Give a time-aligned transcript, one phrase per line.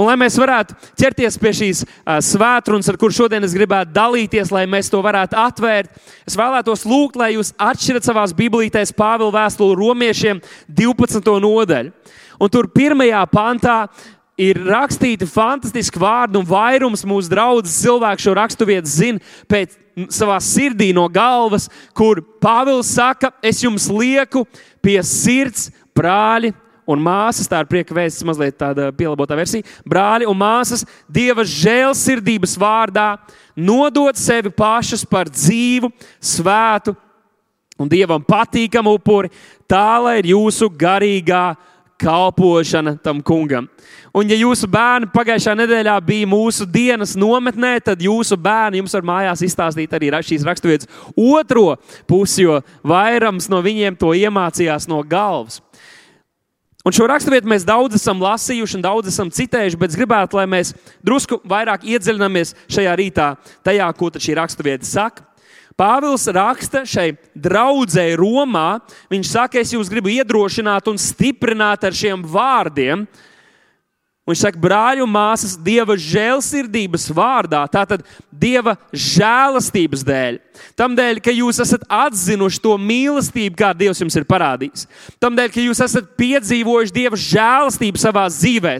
[0.00, 4.52] Un, lai mēs varētu ķerties pie šīs uh, svētdienas, ar kur šodien es gribētu dalīties,
[4.54, 5.90] lai mēs to varētu atvērt,
[6.24, 10.40] es vēlētos lūgt, lai jūs atšķirat savās biblītēs Pāvila vēstuli romiešiem
[10.78, 11.28] 12.
[11.44, 11.92] nodaļu.
[12.40, 13.76] Un tur pirmajā pantā
[14.40, 19.20] ir rakstīti fantastiski vārdi, un vairums mūsu draugu cilvēku šo raksturvietu zina
[19.50, 19.76] pēc
[20.16, 24.46] savā sirdī no galvas, kur Pāvils saka, es jums lieku
[24.80, 26.54] pie sirds, brāļi
[26.88, 29.66] un māsas, tā ir prieka vēsts, mazliet tāda pielāgota versija.
[29.88, 33.08] Brāļi un māsas, Dieva žēlsirdības vārdā
[33.56, 35.90] nodot sevi pašus par dzīvu,
[36.20, 36.96] svētu
[37.80, 39.32] un Dievam patīkamu upuri,
[39.68, 41.54] tā lai ir jūsu garīgā
[42.00, 43.68] kalpošana tam kungam.
[44.16, 49.06] Un, ja jūsu bērni pagājušā nedēļā bija mūsu dienas nometnē, tad jūsu bērni jums var
[49.06, 51.76] mājās izstāstīt arī šīs raksturvietas otro
[52.10, 55.60] pusi, jo vairums no viņiem to iemācījās no galvas.
[56.80, 60.72] Un šo raksturvietu mēs daudz esam lasījuši un daudz esam citējuši, bet gribētu, lai mēs
[61.04, 63.34] drusku vairāk iedziļināmies šajā rītā
[63.66, 65.26] tajā, ko šī raksturvieta saka.
[65.80, 68.80] Pāvils raksta šai draudzēji Romā.
[69.12, 73.06] Viņš saka, es jūs gribu iedrošināt un stiprināt ar šiem vārdiem,
[74.30, 80.38] Viņš saka, brāļi un māsas, Dieva žēlsirdības vārdā, tātad Dieva žēlastības dēļ.
[80.78, 84.86] Tam dēļ, ka jūs esat atzinuši to mīlestību, kādu Dievs jums ir parādījis.
[85.22, 88.76] Tam dēļ, ka jūs esat piedzīvojuši Dieva žēlastību savā dzīvē.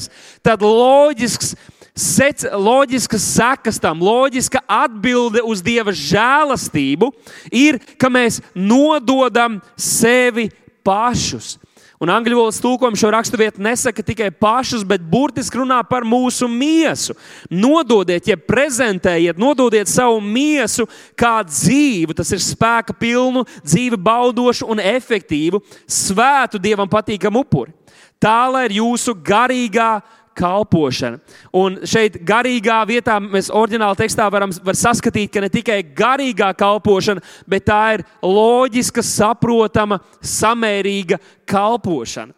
[0.46, 1.54] Tad loģisks,
[1.98, 7.10] sec, loģiskas sekas tam, loģiska atbilde uz Dieva žēlastību
[7.52, 10.48] ir, ka mēs nododam sevi
[10.86, 11.58] pašus.
[12.00, 17.12] Un angļu valodas tulkojums šo raksturvietu nesaka tikai pašus, bet burtiski runā par mūsu miesu.
[17.52, 22.16] Nododiet, ja prezentējiet, nododiet savu miesu kā dzīvu.
[22.16, 27.76] Tas ir spēka pilnu, dzīvi baudošu un efektīvu, svētu dievam patīkamu upuri.
[28.20, 29.98] Tā lai ir jūsu garīgā
[30.40, 31.20] kalpošana.
[31.56, 37.22] Un šeit garīgā vietā mēs oriģinālā tekstā varam var saskatīt, ka ne tikai garīgā kalpošana,
[37.50, 42.34] bet tā ir loģiska, saprotama, samērīga kalpošana.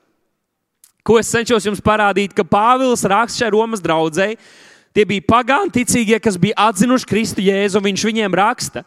[1.02, 4.38] Ko es cenšos jums parādīt, ka Pāvils raksta šai Romas draudzēji.
[4.92, 8.84] Tie bija pagāni ticīgie, kas bija atzinuši Kristu Jēzu, un viņš viņiem raksta,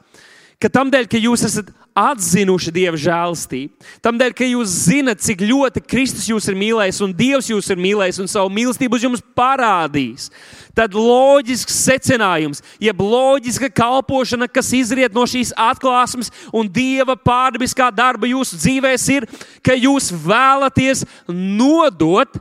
[0.62, 3.88] ka tam dēļ, ka jūs esat atzinuši Dieva žēlstību.
[4.04, 8.20] Tādēļ, ka jūs zinat, cik ļoti Kristus jūs ir mīlējis un Dievs jūs ir mīlējis
[8.20, 10.28] un savu mīlestību uz jums parādījis.
[10.76, 18.28] Tad loģisks secinājums, jeb loģiska kalpošana, kas izriet no šīs atklāsmes un Dieva pārdabiskā darba
[18.28, 19.30] jūsu dzīvēs, ir,
[19.64, 22.36] ka jūs vēlaties nodot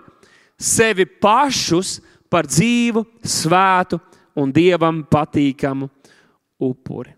[0.59, 4.03] sevi pašus par dzīvu, svētu
[4.35, 5.87] un Dievam patīkamu
[6.59, 7.15] upuri.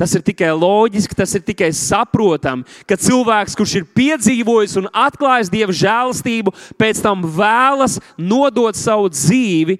[0.00, 5.52] Tas ir tikai loģiski, tas ir tikai saprotami, ka cilvēks, kurš ir piedzīvojis un atklājis
[5.52, 9.76] dieva žēlastību, pēc tam vēlas nodot savu dzīvi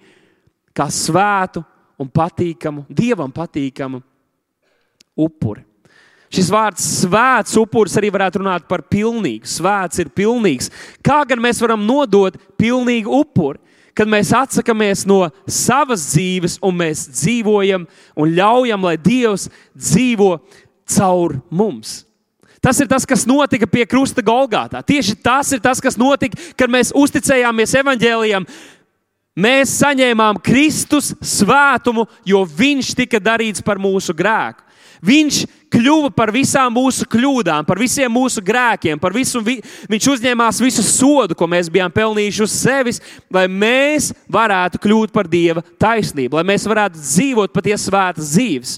[0.77, 1.65] kā svētu
[2.00, 4.03] un patīkamu, dievam patīkamu
[5.17, 5.65] upuri.
[6.33, 9.44] Šis vārds svēts upuris arī varētu runāt par pilnīgu.
[9.49, 10.71] Svēts ir pilnīgs.
[11.05, 13.61] Kā gan mēs varam nodot pilnīgu upuri?
[13.97, 17.84] Kad mēs atsakāmies no savas dzīves un mēs dzīvojam
[18.16, 20.36] un ļaujam, lai Dievs dzīvo
[20.88, 22.02] caur mums.
[22.62, 24.84] Tas ir tas, kas notika pie krusta Golgātā.
[24.86, 28.47] Tieši tas ir tas, kas notika, kad mēs uzticējāmies evaņģēlijam.
[29.42, 34.62] Mēs saņēmām Kristus svētumu, jo Viņš tika darīts par mūsu grēku.
[35.02, 35.40] Viņš
[35.72, 39.40] kļuva par visām mūsu kļūdām, par visiem mūsu grēkiem, par visu.
[39.42, 39.56] Vi,
[39.90, 43.00] viņš uzņēmās visu sodu, ko mēs bijām pelnījuši uz sevis,
[43.32, 48.76] lai mēs varētu kļūt par Dieva taisnību, lai mēs varētu dzīvot patiesi svētas dzīves.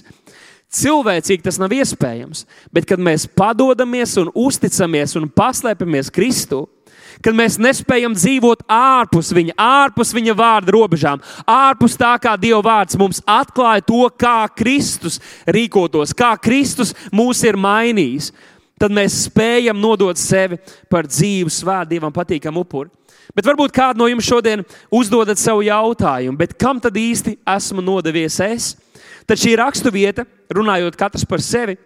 [0.75, 2.41] Cilvēcīgi tas nav iespējams,
[2.73, 6.65] bet kad mēs padodamies un uzticamies un paslēpjamies Kristu,
[7.25, 12.97] kad mēs nespējam dzīvot ārpus viņa, ārpus viņa vārda robežām, ārpus tā, kā Dieva vārds
[13.01, 15.17] mums atklāja to, kā Kristus
[15.49, 18.31] rīkotos, kā Kristus mūs ir mainījis.
[18.75, 20.57] Tad mēs spējam nodot sevi
[20.91, 22.91] par dzīvu, svētu, Dievam patīkamu upuri.
[23.35, 28.73] Bet varbūt kāds no jums šodien uzdodat sev jautājumu, kam tad īsti esmu nodevies es?
[29.25, 31.77] Tad šī raksturvieta, runājot katrs par sevi,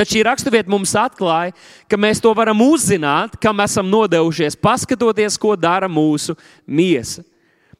[0.00, 1.52] Tad šī raksturvieta mums atklāja,
[1.84, 6.32] ka mēs to varam uzzināt, kam esam nodevušies, paskatoties, ko dara mūsu
[6.64, 7.20] miesa.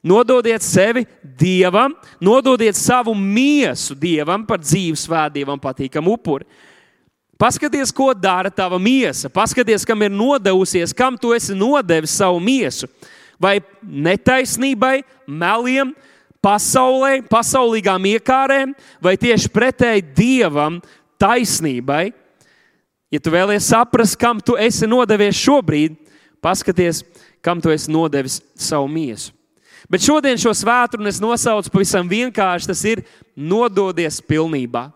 [0.05, 1.07] Nododiet sevi
[1.41, 6.45] dievam, nododiet savu miesu dievam par dzīves svētdievam patīkamu upuri.
[7.41, 12.85] Paskaties, ko dara tava miesa, paskaties, kam ir nodevusies, kam tu esi nodevis savu miesu.
[13.41, 15.97] Vai netaisnībai, meliem,
[16.45, 20.83] pasaulē, pasaulīgām iekārēm, vai tieši pretēji dievam,
[21.21, 22.11] taisnībai,
[23.13, 25.99] ja tu vēlies saprast, kam tu esi nodevies šobrīd,
[26.41, 27.05] paskaties,
[27.45, 29.35] kam tu esi nodevis savu miesu.
[29.91, 32.69] Bet šodien šo svētdienu es nosaucu pavisam vienkārši.
[32.71, 34.91] Tas ir nododies pilnībā.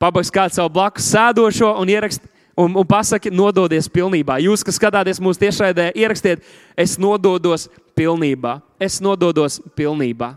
[0.00, 2.28] Pabaigs kāds savu blakus sēdošo un ierakst.
[2.60, 4.34] Un, un pasaki, nododies pilnībā.
[4.42, 6.42] Jūs, kas skatāties mūsu tiešraidē, ierakstiet,
[6.76, 8.58] es nododos pilnībā.
[8.82, 10.34] Es nododos pilnībā.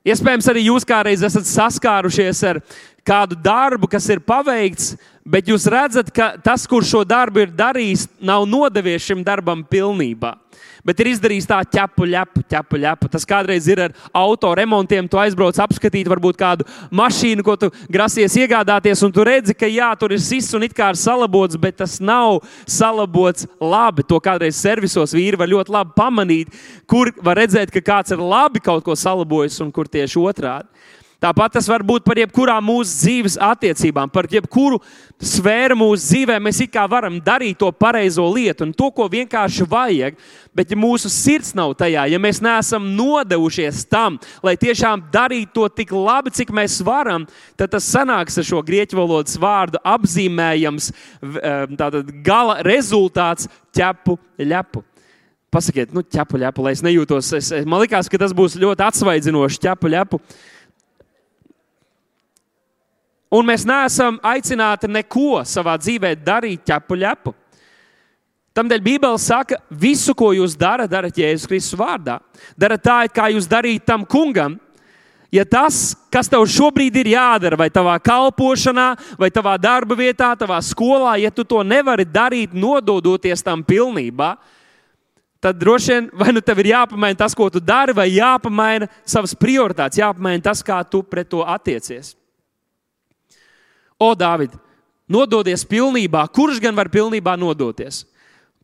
[0.00, 2.62] Iespējams, arī jūs kādreiz esat saskārušies ar
[3.04, 4.94] kādu darbu, kas ir paveikts,
[5.28, 10.38] bet jūs redzat, ka tas, kurš šo darbu ir darījis, nav nodevies šim darbam pilnībā.
[10.86, 13.10] Bet ir izdarījis tā ķepu, ķepu, ķepu, ķepu.
[13.12, 15.08] Tas kādreiz ir ar auto remontiem.
[15.10, 19.90] Tu aizbrauc apskatīt, varbūt kādu mašīnu, ko tu grasies iegādāties, un tu redzi, ka jā,
[20.00, 24.06] tur ir sists un it kā ir salabots, bet tas nav salabots labi.
[24.08, 26.56] To kādreiz servisos vīri var ļoti labi pamanīt,
[26.88, 30.68] kur var redzēt, ka kāds ir labi kaut ko salabojis un kur tieši otrādi.
[31.20, 34.78] Tāpat tas var būt par jebkurām mūsu dzīves attiecībām, par jebkuru
[35.20, 36.38] sfēru mūsu dzīvē.
[36.40, 40.16] Mēs kā varam darīt to pareizo lietu un to, ko vienkārši vajag,
[40.56, 45.68] bet ja mūsu sirds nav tajā, ja mēs neesam nodevušies tam, lai tiešām darītu to
[45.82, 47.26] tik labi, cik mēs varam,
[47.60, 50.88] tad tas sanāks ar šo grieķu valodas vārdu apzīmējams,
[51.76, 54.86] tātad gala rezultāts ķepu ļepu.
[55.50, 57.28] Pasakiet, nu, ķepu ļepu, lai es nejūtos.
[57.34, 60.20] Es, man liekas, ka tas būs ļoti atsvaidzinoši ķepu ļepu.
[63.30, 67.34] Un mēs neesam aicināti neko savā dzīvē darīt ķepu ļepu.
[68.50, 72.18] Tādēļ Bībele saka, visu, ko jūs darat, darat Jēzus Kristus vārdā.
[72.58, 74.58] Dariet tā, kā jūs darījat tam kungam.
[75.30, 80.58] Ja tas, kas tev šobrīd ir jādara, vai tavā kalpošanā, vai tavā darba vietā, tavā
[80.66, 84.34] skolā, ja tu to nevari darīt, nododoties tam pilnībā,
[85.38, 89.36] tad droši vien vai nu tev ir jāpamaina tas, ko tu dari, vai jāpamaina savas
[89.38, 92.16] prioritātes, jāpamaina tas, kā tu pret to attiecies.
[94.00, 94.54] O, Dāvid,
[95.10, 98.06] nododies pilnībā, kurš gan var pilnībā nodoties?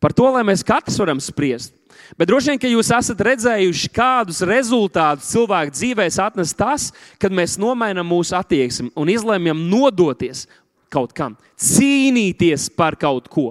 [0.01, 1.75] Par to, lai mēs katrs varam spriest.
[2.17, 6.89] Bet droši vien, ka jūs esat redzējuši, kādus rezultātus cilvēku dzīvēs atnes tas,
[7.21, 10.45] kad mēs nomainām mūsu attieksmi un izlēmjam nodoties
[10.93, 13.49] kaut kam, cīnīties par kaut ko.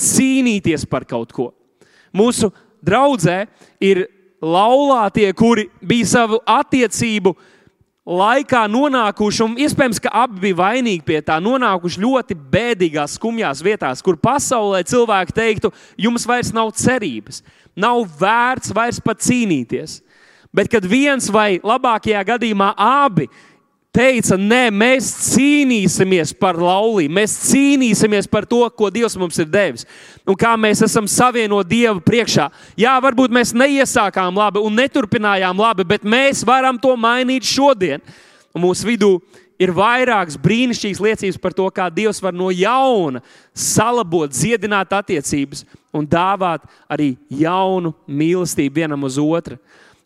[0.00, 1.48] Cīnīties par kaut ko.
[2.12, 2.50] Mūsu
[2.84, 3.44] draudzē
[3.82, 4.04] ir
[4.42, 7.48] laulātie, kuri bija savu attiecību uh,
[8.10, 14.02] laikā nonākuši, un iespējams, ka abi bija vainīgi pie tā, nonākuši ļoti bēdīgās, skumjās vietās,
[14.02, 17.42] kur pasaulē cilvēki teiktu, jums vairs nav cerības,
[17.78, 20.00] nav vērts vairs pat cīnīties.
[20.50, 23.28] Bet kad viens vai labākajā gadījumā abi
[23.94, 29.86] teica, nē, mēs cīnīsimies par laulību, mēs cīnīsimies par to, ko Dievs mums ir devis.
[30.28, 32.48] Un kā mēs esam savienoti Dieva priekšā.
[32.78, 38.02] Jā, varbūt mēs neiesākām labi un neturpinājām labi, bet mēs varam to mainīt šodien.
[38.54, 39.16] Un mūsu vidū
[39.60, 43.20] ir vairākas brīnišķīgas liecības par to, kā Dievs var no jauna
[43.52, 49.58] salabot, dziedināt attiecības un dāvāt arī jaunu mīlestību vienam uz otru.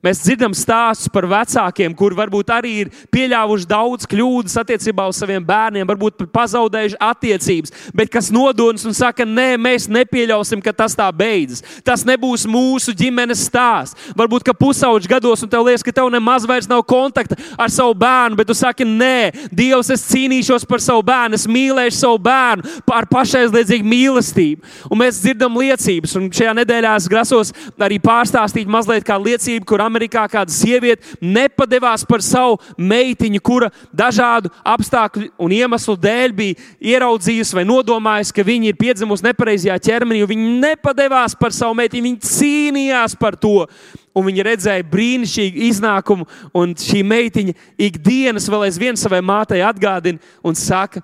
[0.05, 5.45] Mēs dzirdam stāstus par vecākiem, kuri varbūt arī ir pieļāvuši daudz kļūdas attiecībā uz saviem
[5.47, 11.07] bērniem, varbūt pazaudējuši attiecības, bet kas nododas un saka, nē, mēs nepieļausim, ka tas tā
[11.09, 11.65] beidzas.
[11.87, 14.11] Tas nebūs mūsu ģimenes stāsts.
[14.19, 17.97] Varbūt, ka pusauģis gados un tev liekas, ka tev nemaz vairs nav kontakta ar savu
[17.97, 22.77] bērnu, bet tu saki, nē, Dievs, es cīnīšos par savu bērnu, es mīlēšu savu bērnu
[22.93, 24.75] ar pašaizliedzīgu mīlestību.
[24.91, 29.81] Un mēs dzirdam liecības, un šajā nedēļā es grasos arī pārstāstīt mazliet kā liecību, kur
[29.95, 36.59] Amerikā kāda sieviete nepadevās par savu meitiņu, kura dažādu apstākļu un iemeslu dēļ bija
[36.95, 40.25] ieraudzījusi vai nodomājusi, ka viņa ir piedzimusi nepareizajā ķermenī.
[40.27, 43.69] Viņa nepadevās par savu meitiņu, viņa cīnījās par to.
[44.15, 47.57] Un viņa redzēja brīnišķīgu iznākumu, un šī meitiņa
[47.89, 51.03] ikdienas vēl aizvien savai mātei atgādina un saka,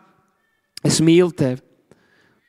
[0.87, 1.70] es mīlu tevi.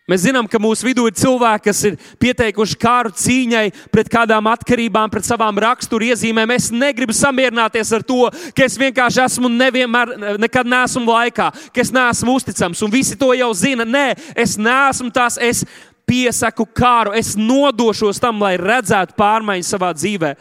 [0.09, 5.11] Mēs zinām, ka mūsu vidū ir cilvēki, kas ir pieteikuši kāru cīņai pret kādām atkarībām,
[5.13, 6.55] pret savām raksturiezīmēm.
[6.55, 8.25] Es negribu samierināties ar to,
[8.57, 13.29] ka es vienkārši esmu nevienmēr, nekad neesmu laikā, ka es neesmu uzticams, un visi to
[13.37, 13.85] jau zina.
[13.85, 15.63] Nē, es neesmu tas, es
[16.09, 20.33] piesaku kāru, es nodošos tam, lai redzētu pārmaiņas savā dzīvē,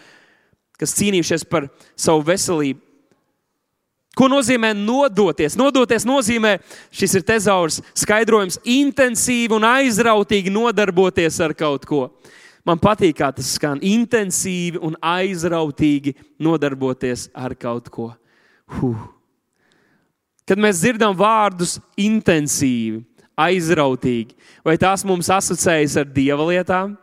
[0.80, 1.68] kas cīnījušies par
[2.00, 2.89] savu veselību
[4.20, 5.54] Ko nozīmē nodoties?
[5.56, 6.58] Nodoties nozīmē,
[6.92, 12.02] šis ir tezaurs skaidrojums, intensīvi un aizrautīgi nodarboties ar kaut ko.
[12.68, 13.80] Man patīk, kā tas skan.
[13.80, 18.10] Intensīvi un aizrautīgi nodarboties ar kaut ko.
[18.76, 19.08] Huh.
[20.44, 23.00] Kad mēs dzirdam vārdus intensīvi,
[23.40, 24.36] aizrautīgi,
[24.66, 26.98] vai tās mums asociējas ar dieva lietām?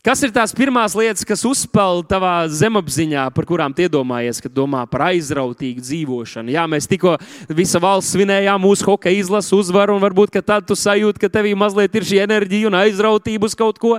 [0.00, 5.10] Kas ir tās pirmās lietas, kas uzspēlē tavā zemapziņā, par kurām iedomājies, kad domā par
[5.10, 6.54] aizrautīgu dzīvošanu?
[6.54, 7.18] Jā, mēs tikko
[7.52, 11.92] visa valsts svinējām mūsu hokeja izlases uzvaru, un varbūt tad tu sajūti, ka tevī mazliet
[11.92, 13.98] ir šī enerģija un aizrautība uz kaut ko.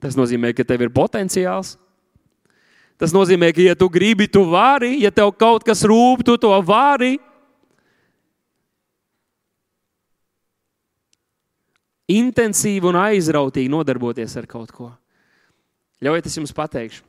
[0.00, 1.74] Tas nozīmē, ka tev ir potenciāls.
[2.96, 6.54] Tas nozīmē, ka, ja tu gribi, tu vari, ja tev kaut kas rūp, tu to
[6.64, 7.18] vari.
[12.08, 14.88] Intensīvi un aizrautīgi nodarboties ar kaut ko.
[16.04, 17.04] Ļaujiet, es jums pateikšu.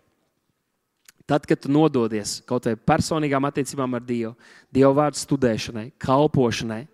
[1.30, 4.32] Tad, kad tu nododies kaut vai personīgām attiecībām ar Dievu,
[4.74, 6.88] Dieva vārdu studēšanai, kalpošanai,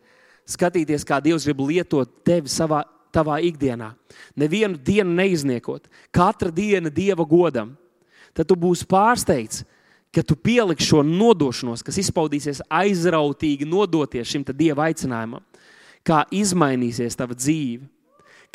[0.51, 2.81] skatīties, kā Dievs grib lietot tevi savā
[3.15, 3.93] tavā ikdienā,
[4.35, 7.71] nevienu dienu neizniekot, katra diena Dieva godam,
[8.35, 9.63] tad tu būsi pārsteigts,
[10.11, 15.43] ka tu pieliksi šo nodošanos, kas izpaudīsies aizrautīgi nodoties šim Dieva aicinājumam,
[16.03, 17.87] kā izmainīsies tava dzīve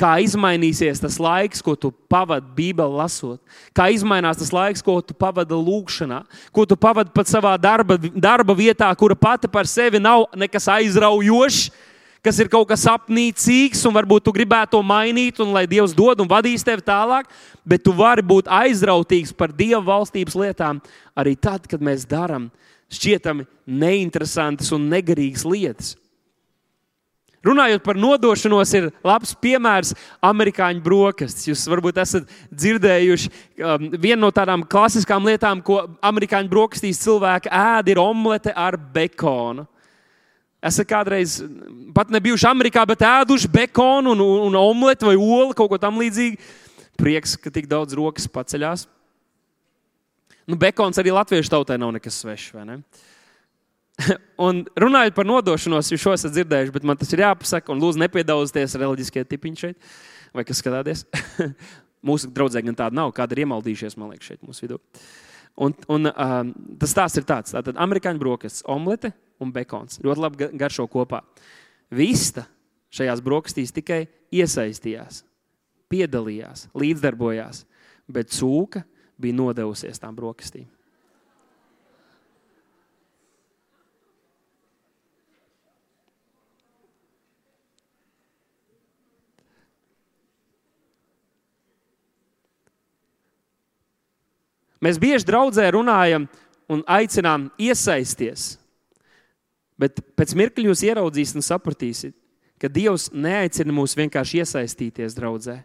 [0.01, 3.41] kā izmainīsies tas laiks, ko tu pavadi Bībeli lasot,
[3.77, 6.23] kā izmainās tas laiks, ko tu pavadi lūgšanā,
[6.55, 11.69] ko tu pavadi pat savā darba, darba vietā, kura pati par sevi nav nekas aizraujošs,
[12.25, 16.21] kas ir kaut kas apnīcīgs, un varbūt tu gribētu to mainīt, un lai Dievs dod
[16.21, 17.29] un vadīs tevi tālāk,
[17.65, 20.83] bet tu vari būt aizrautīgs par Dieva valstības lietām
[21.17, 22.51] arī tad, kad mēs darām
[22.93, 25.97] šķietami neinteresantas un negarīgas lietas.
[27.41, 29.95] Runājot par nodošanos, ir labs piemērs
[30.29, 31.47] amerikāņu brokastis.
[31.49, 33.31] Jūs varbūt esat dzirdējuši,
[33.65, 39.65] um, viena no tādām klasiskām lietām, ko amerikāņu brokastīs cilvēki ēd, ir omlete ar bekonu.
[40.61, 41.39] Esat kādreiz
[41.97, 46.37] pat nebijuši Amerikā, bet ēduši bekonu un, un omleti vai olu, kaut ko tamlīdzīgu.
[47.01, 48.85] Prieks, ka tik daudz rokas paceļās.
[50.45, 52.53] Nu, bekons arī latviešu tautai nav nekas svešs.
[52.69, 52.83] Ne?
[52.83, 53.10] Uh,
[54.47, 58.01] un runājot par nodošanos, jūs šo esat dzirdējuši, bet man tas ir jāpasaka, un lūdzu,
[58.05, 59.95] nepiedaudzieties reliģiskie tipiņi šeit,
[60.37, 61.07] vai kas skatāties.
[62.07, 64.81] mūsu draudzē gan tāda nav, kāda ir iemaldījušies, man liekas, šeit mūsu vidū.
[65.61, 70.01] Un, un, um, tas stāsts ir tāds: tātad amerikāņu brokastis, omlete un bekons.
[70.05, 71.23] Ļoti labi garšo kopā.
[71.93, 72.47] Vista
[72.95, 75.25] šajās brokastīs tikai iesaistījās,
[75.91, 77.65] piedalījās, līdzdarbojās,
[78.11, 78.85] bet cūka
[79.21, 80.69] bija nodevusies tām brokastīm.
[94.81, 96.27] Mēs bieži draudzē runājam
[96.71, 98.55] un aicinām iesaisties.
[99.81, 102.15] Bet pēc mirkļa jūs ieraudzīsiet un sapratīsiet,
[102.61, 105.57] ka Dievs neaicina mūs vienkārši iesaistīties draudzē,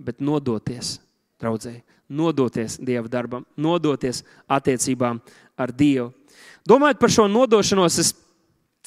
[0.00, 0.98] bet nodoties
[1.40, 1.76] draudzē,
[2.08, 5.20] nodoties Dieva darbam, nodoties attiecībām
[5.60, 6.10] ar Dievu.
[6.68, 8.14] Domājot par šo nodošanos, es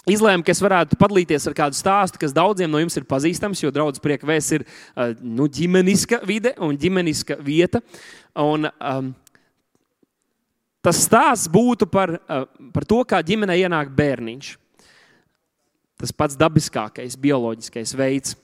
[0.09, 3.71] izlēmu, ka es varētu padalīties ar kādu stāstu, kas daudziem no jums ir pazīstams, jo
[3.73, 4.65] draudzes prieka vēsts ir
[5.21, 7.83] nu, ģimeniska vide un ģimeniska vieta.
[8.37, 9.13] Un, um,
[10.85, 14.55] Tas stāsts būtu par, eh, par to, kā ģimenē ienāk bērniņš.
[15.97, 18.35] Tas pats dabiskākais, bioloģiskais veids.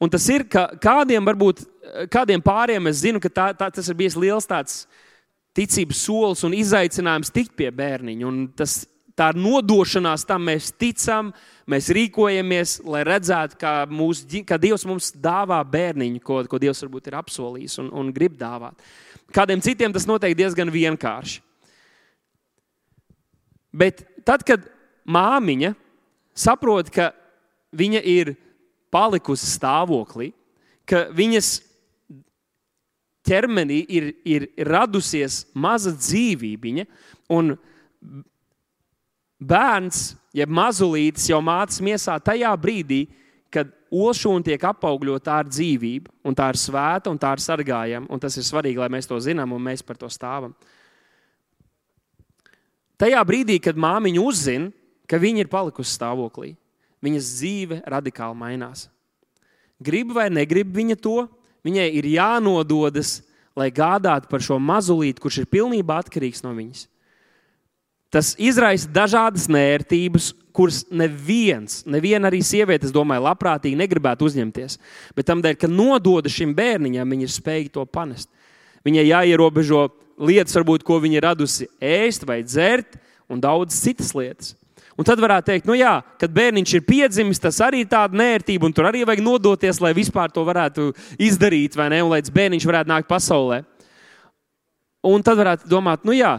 [0.00, 1.64] Un tas ir, ka kādiem, varbūt,
[2.10, 4.86] kādiem pāriem es zinu, ka tā, tā, tas ir bijis liels tāds
[5.56, 8.26] ticības solis un izaicinājums tikt pie bērniņa.
[8.26, 8.84] Un tas,
[9.16, 11.32] tā ir nodošanās tam, mēs ticam,
[11.70, 17.10] mēs rīkojamies, lai redzētu, ka, mūs, ka Dievs mums dāvā bērniņu, ko, ko Dievs varbūt
[17.10, 18.78] ir apsolījis un, un grib dāvāt.
[19.34, 21.40] Kādiem citiem tas noteikti diezgan vienkārši.
[23.70, 24.64] Bet tad, kad
[25.06, 25.74] māmiņa
[26.34, 27.12] saprot, ka
[27.70, 28.34] viņa ir
[28.90, 30.32] palikusi stāvoklī,
[30.82, 31.52] ka viņas
[33.26, 36.86] ķermenī ir, ir radusies maza dzīvība,
[37.30, 37.54] un
[39.38, 43.04] bērns, jeb mazulītis jau mācās miesā tajā brīdī,
[43.50, 48.20] kad olšūna tiek apaugļota ar dzīvību, un tā ir svēta, un tā ir sargājama.
[48.22, 50.54] Tas ir svarīgi, lai mēs to zinām un mēs par to stāvam.
[53.00, 54.70] Tajā brīdī, kad māmiņa uzzina,
[55.08, 56.52] ka viņa ir palikusi stāvoklī,
[57.02, 58.86] viņas dzīve radikāli mainās.
[59.80, 61.24] Grib vai negrib viņa to,
[61.64, 63.22] viņai ir jānododas,
[63.56, 66.84] lai gādātu par šo mazulīti, kurš ir pilnībā atkarīgs no viņas.
[68.10, 74.78] Tas izraisa dažādas nērtības, kuras neviens, neviena arī sieviete, es domāju, labprātīgi negribētu uzņemties.
[75.16, 78.30] Bet tam dēļ, ka nododa šim bērniņam, viņa ir spējīga to panest.
[78.86, 79.88] Viņai jāierobežo
[80.20, 82.98] lietas, varbūt, ko viņa ir radusi ēst vai dzert,
[83.30, 84.54] un daudzas citas lietas.
[85.00, 88.68] Un tad varētu teikt, nu jā, kad bērniņš ir piedzimis, tas arī ir tāda nērtība,
[88.68, 92.66] un tur arī vajag nodoties, lai vispār to varētu izdarīt, vai ne, un lai bērniņš
[92.68, 93.62] varētu nākt pasaulē.
[95.08, 96.34] Un tad varētu domāt, nu jā,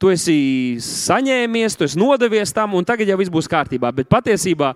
[0.00, 3.92] tu esi saņēmies, tu esi nodevies tam, un tagad jau viss būs kārtībā.
[3.92, 4.72] Bet patiesībā,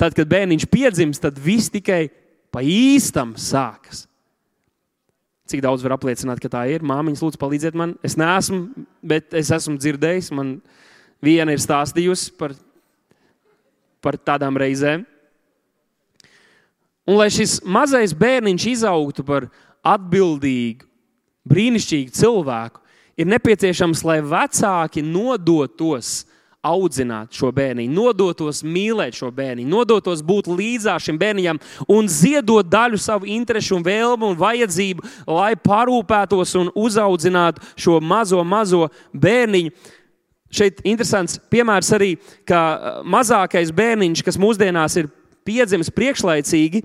[0.00, 2.08] tad, kad bērniņš piedzimst, tad viss tikai
[2.54, 4.08] pa īstam sākas.
[5.50, 6.82] Cik daudz var apliecināt, ka tā ir?
[6.86, 7.94] Māmiņas, lūdzu, palīdziet man.
[8.06, 10.30] Es neesmu, bet es esmu dzirdējis.
[10.34, 10.56] Man
[11.24, 12.54] viena ir stāstījusi par,
[14.02, 15.04] par tādām reizēm.
[17.04, 19.50] Un lai šis mazais bērniņš izaugtu par
[19.84, 20.88] atbildīgu,
[21.44, 22.80] brīnišķīgu cilvēku,
[23.16, 26.22] ir nepieciešams, lai vecāki nodotos
[26.64, 31.60] audzināt šo bērnu, nodotos mīlēt šo bērnu, nodotos būt līdzā šim bērnam
[31.92, 38.40] un ziedot daļu savu interesu, un vēlmu un vajadzību, lai parūpētos un uzaudzinātu šo mazo,
[38.44, 39.74] mazo bērniņu.
[40.54, 42.12] Šeit interesants piemērs arī,
[42.46, 45.10] ka mazākais bērniņš, kas mūsdienās ir
[45.44, 46.82] piedzimis priekšlaicīgi,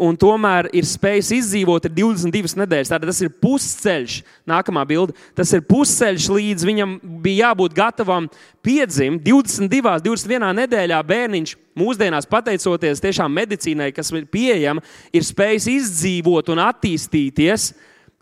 [0.00, 2.92] un tomēr ir spējis izdzīvot 22 nedēļas.
[2.92, 4.16] Tātad tas ir pusceļš,
[4.50, 5.14] nākamā bilde.
[5.38, 8.28] Tas ir pusceļš, līdz viņam bija jābūt gatavam
[8.64, 11.00] piedzimt 22, 21 nedēļā.
[11.10, 17.70] Bērniņš mūsdienās, pateicoties tiešām medicīnai, kas ir pieejama, ir spējis izdzīvot un attīstīties,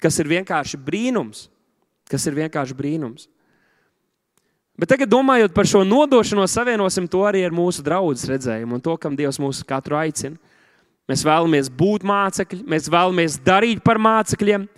[0.02, 1.48] kas ir vienkārši brīnums.
[2.08, 3.28] Kas ir vienkārši brīnums.
[4.78, 8.94] Bet tagad, domājot par šo nodošanos, savienosim to arī ar mūsu draugu redzējumu un to,
[9.00, 10.38] kam Dievs mūs katru aicina.
[11.08, 14.68] Mēs vēlamies būt mācekļi, mēs vēlamies darīt par mācekļiem,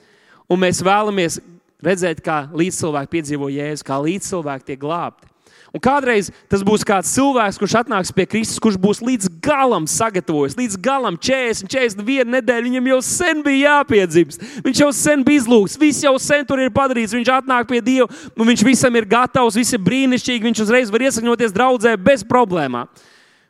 [0.48, 1.40] un mēs vēlamies
[1.84, 5.29] redzēt, kā līdzcilvēki piedzīvo Jēzu, kā līdzcilvēki tiek glābti.
[5.70, 10.56] Un kādreiz tas būs kāds cilvēks, kurš atnāks pie Kristus, kurš būs līdz galam sagatavojis,
[10.58, 12.66] līdz galam 40, 41 nedēļu.
[12.66, 14.42] Viņam jau sen bija jāpiedzimst.
[14.66, 17.14] Viņš jau sen bija izlūgts, viss jau sen tur ir padarīts.
[17.14, 20.48] Viņš atnāk pie Dieva, un viņš visam ir gatavs, viss ir brīnišķīgi.
[20.48, 22.90] Viņš uzreiz var iesakņoties draudzē bez problēmām.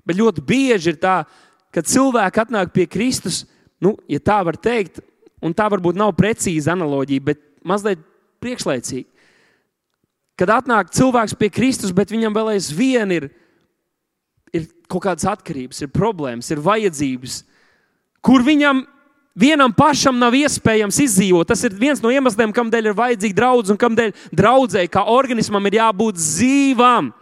[0.05, 1.23] Bet ļoti bieži ir tā,
[1.73, 3.47] ka cilvēki atnāk pie Kristus,
[3.81, 5.01] nu, ja tā var teikt,
[5.41, 8.05] un tā varbūt nav precīza analoģija, bet mazliet
[8.45, 9.09] priekšlaicīgi
[10.41, 13.29] Kad atnāk cilvēks pie Kristus, bet viņam vēl aizvien ir,
[14.57, 17.43] ir kaut kādas atkarības, ir problēmas, ir vajadzības,
[18.25, 18.87] kur viņam
[19.37, 21.49] vienam pašam nav iespējams izdzīvot.
[21.51, 25.79] Tas ir viens no iemesliem, kādēļ ir vajadzīga draudzene un kādēļ draudzēji, kā organismam, ir
[25.81, 27.13] jābūt dzīvam.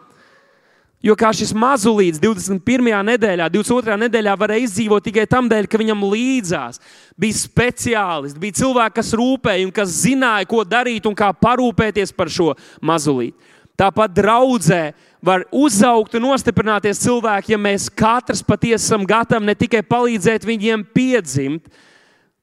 [0.99, 2.89] Jo kā šis mazulīts 21.
[3.07, 3.95] nedēļā, 22.
[4.03, 6.81] nedēļā varēja izdzīvot tikai tam dēļ, ka viņam līdzās
[7.15, 12.33] bija speciālisti, bija cilvēki, kas rūpēja un kas zināja, ko darīt un kā parūpēties par
[12.35, 12.51] šo
[12.83, 13.39] mazulīti.
[13.79, 14.81] Tāpat draudzē
[15.23, 20.83] var uzaugt un nostiprināties cilvēki, ja mēs katrs patiesi esam gatavi ne tikai palīdzēt viņiem
[20.95, 21.71] piedzimt,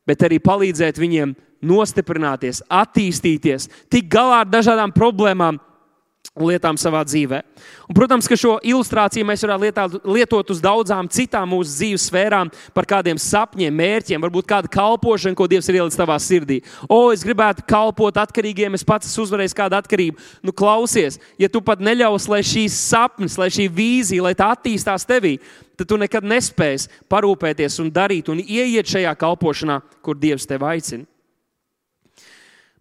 [0.08, 5.60] bet arī palīdzēt viņiem nostiprināties, attīstīties, tikt galā ar dažādām problēmām,
[6.36, 7.42] lietām savā dzīvē.
[7.88, 12.52] Un, protams, ka šo ilustrāciju mēs varētu lietāt, lietot uz daudzām citām mūsu dzīves sfērām,
[12.76, 16.60] par kādiem sapņiem, mērķiem, varbūt kāda kalpošana, ko Dievs ir ielicis tavā sirdī.
[16.90, 20.20] O, es gribētu kalpot atkarīgiem, es pats esmu uzvarējis kādu atkarību.
[20.44, 25.08] Nu, klausies, ja tu pat neļaus, lai šīs sapnis, lai šī vīzija, lai tā attīstās
[25.08, 25.38] tevī,
[25.80, 31.15] tad tu nekad nespēsi parūpēties un darīt un ieiet šajā kalpošanā, kur Dievs tevi aicina.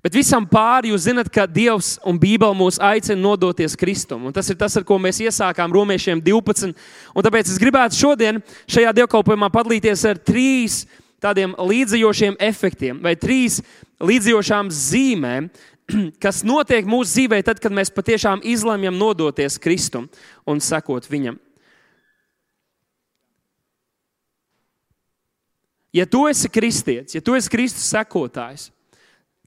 [0.04, 4.26] Bet visam pāri jūs zinat, ka Dievs un Bībele mūs aicina nodoties Kristum.
[4.28, 6.74] Un tas ir tas, ar ko mēs iesākām romiešiem 12.
[7.16, 10.82] Un tāpēc es gribētu šodien šajā dievkalpojumā padalīties ar trīs
[11.24, 13.62] tādiem līdzjošiem efektiem vai trīs
[14.04, 15.48] līdzjošām zīmēm,
[16.24, 20.10] kas notiek mūsu dzīvē, tad, kad mēs patiešām izlemjam nodoties Kristum
[20.44, 21.40] un sekot Viņam.
[25.94, 28.68] Ja tu esi kristietis, ja tu esi Kristus sekotājs,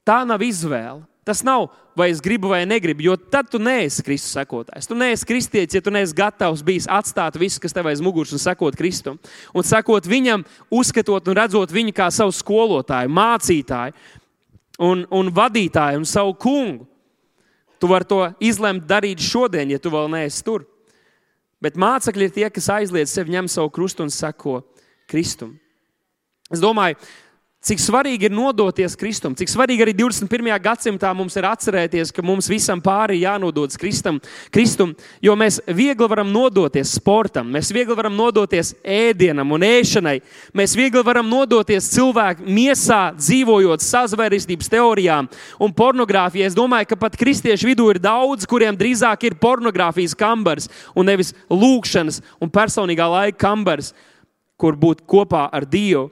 [0.08, 1.04] Tā nav izvēle.
[1.28, 4.86] Tas nav, vai es gribu vai negribu, jo tad tu neesi Kristus sekotājs.
[4.88, 8.40] Tu neesi kristietis, ja tu neesi gatavs bijis atstāt visu, kas tev aiz muguras, un
[8.40, 9.18] sekot Kristum.
[9.52, 13.92] Un sekot viņam, uzskatot un redzot viņu kā savu skolotāju, mācītāju
[14.88, 16.88] un, un vadītāju un savu kungu.
[17.78, 20.64] Tu vari to izlemt darīt šodien, ja tu vēl neesi tur.
[21.60, 24.62] Bet mācekļi ir tie, kas aizliedz sevi, ņem savu krustu un seko
[25.10, 25.58] Kristum.
[26.48, 26.96] Es domāju,
[27.58, 30.46] Cik svarīgi ir nodoties Kristum, cik svarīgi arī 21.
[30.62, 34.20] gadsimtā mums ir atcerēties, ka mums visam pāri jānododas Kristum,
[34.54, 40.20] Kristum, jo mēs viegli varam nodoties sportam, mēs viegli varam nodoties ēdienam un ēšanai,
[40.54, 45.26] mēs viegli varam nodoties cilvēku miesā, dzīvojot sazvērestības teorijām
[45.58, 46.46] un pornogrāfijai.
[46.46, 51.34] Es domāju, ka pat kristiešu vidū ir daudz, kuriem drīzāk ir pornogrāfijas kambars un nevis
[51.50, 53.90] lūkšanas un personīgā laika kambars,
[54.54, 56.06] kur būt kopā ar Dievu.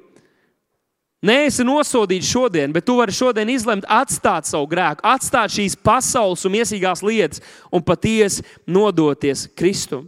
[1.24, 6.44] Nē, esi nosodīts šodien, bet tu vari šodien izlemt atstāt savu grēku, atstāt šīs pasaules
[6.44, 7.40] un iesīgās lietas
[7.72, 10.05] un patiesi nodoties Kristum.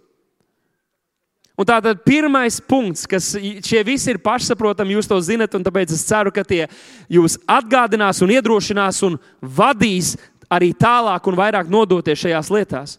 [1.59, 6.05] Un tātad pirmais punkts, kas šie visi ir pašsaprotami, jūs to zinat, un tāpēc es
[6.07, 6.69] ceru, ka tie
[7.11, 10.13] jūs atgādinās un iedrošinās un vadīs
[10.47, 12.95] arī tālāk un vairāk nodoties šajās lietās.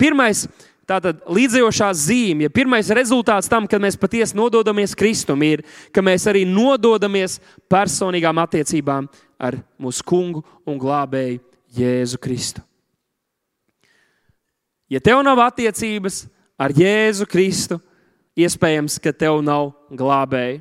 [0.00, 0.46] Pirmais,
[0.90, 5.62] Tātad līdzējošā zīme, ja pirmais rezultāts tam, kad mēs patiesi nododamies Kristum, ir,
[5.94, 7.38] ka mēs arī nododamies
[7.70, 9.06] personīgām attiecībām
[9.38, 11.38] ar mūsu kungu un glābēju
[11.78, 12.64] Jēzu Kristu.
[14.90, 16.24] Ja tev nav attiecības
[16.58, 17.78] ar Jēzu Kristu,
[18.34, 20.58] iespējams, ka tev nav glābēji.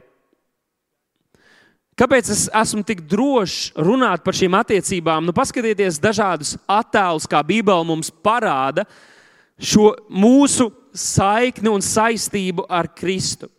[2.00, 5.26] Kāpēc es esmu tik drošs runāt par šīm attiecībām?
[5.26, 8.86] Nu, paskatieties dažādus attēlus, kā Bībele mums parāda
[9.60, 13.50] šo mūsu saikni un saistību ar Kristu.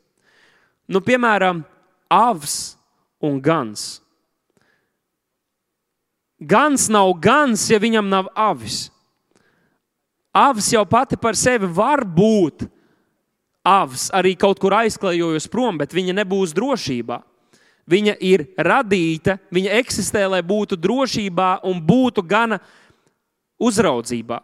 [0.90, 1.62] Nu, piemēram,
[2.10, 2.74] avs
[3.22, 4.00] un gans.
[6.40, 8.88] Gans nav gans, ja viņam nav avis.
[10.32, 12.64] Avs jau pati par sevi var būt
[13.66, 17.20] avs, arī kaut kur aizklejojos prom, bet viņa nebūs drošībā.
[17.90, 22.60] Viņa ir radīta, viņa eksistē, lai būtu drošībā un būtu gana
[23.60, 24.38] uzraudzībā.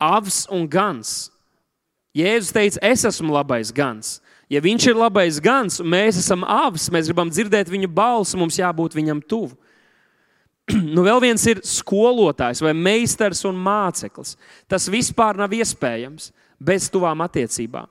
[0.00, 1.30] Avs un gans.
[2.14, 4.18] Jēzus teica, es esmu labais gans.
[4.52, 8.58] Ja viņš ir labais gans, un mēs esam avs, mēs gribam dzirdēt viņa balsi, mums
[8.60, 9.56] jābūt viņam tuvu.
[10.94, 14.36] nu, vēl viens ir skolotājs vai meistars un māceklis.
[14.70, 16.30] Tas vispār nav iespējams
[16.60, 17.88] bez tuvām attiecībām.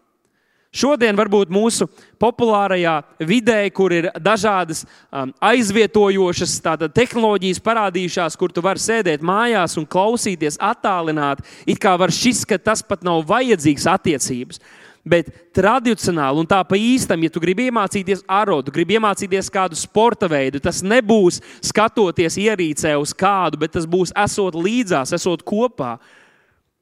[0.73, 1.85] Šodien varbūt mūsu
[2.17, 6.55] populārajā vidē, kur ir dažādas um, aizvietojošas
[6.95, 12.57] tehnoloģijas parādījušās, kur tu vari sēdēt mājās un klausīties attālināti, it kā var šis, ka
[12.57, 14.63] tas pat nav vajadzīgs attiecības.
[15.03, 20.29] Bet tradicionāli un tā pa īstam, ja tu gribi iemācīties arodu, gribi iemācīties kādu sporta
[20.31, 25.97] veidu, tas nebūs skatoties ierīcē uz kādu, bet tas būs esot līdzās, esot kopā.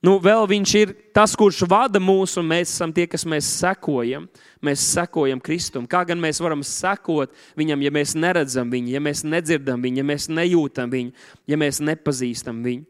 [0.02, 4.24] Nu, vēl viņš ir tas, kurš vada mūs, un mēs esam tie, kas mēs sekojam.
[4.66, 5.86] Mēs sekojam Kristum.
[5.90, 10.08] Kā gan mēs varam sekot viņam, ja mēs neredzam viņu, ja mēs nedzirdam viņu, ja
[10.10, 11.14] mēs nejūtam viņu,
[11.50, 12.88] ja mēs nepazīstam viņu?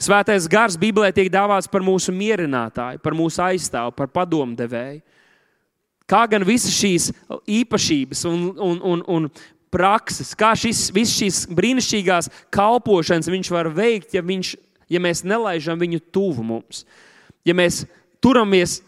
[0.00, 5.02] Svētais gars Bībelē tiek dāvāts par mūsu mierinātāju, par mūsu aizstāvu, par padomdevēju.
[6.10, 7.10] Kā gan visas šīs
[7.60, 9.28] īpašības un, un, un, un
[9.70, 14.54] prakses, kā šis, visas šīs brīnišķīgās kalpošanas viņš var veikt, ja, viņš,
[14.90, 16.84] ja mēs nelaižam viņu tuvu mums.
[17.46, 17.84] Ja mēs
[18.22, 18.80] turamies,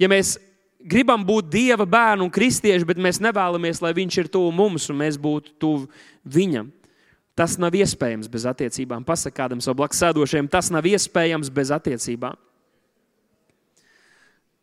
[0.00, 0.36] ja mēs
[0.80, 5.00] gribam būt Dieva bērni un kristieši, bet mēs nevēlamies, lai Viņš ir tuvu mums un
[5.00, 5.88] mēs būtu tuvu
[6.24, 6.70] Viņam.
[7.38, 9.04] Tas nav iespējams bez attiecībām.
[9.06, 12.36] Pasakā kādam savam blakus sēdošajam, tas nav iespējams bez attiecībām.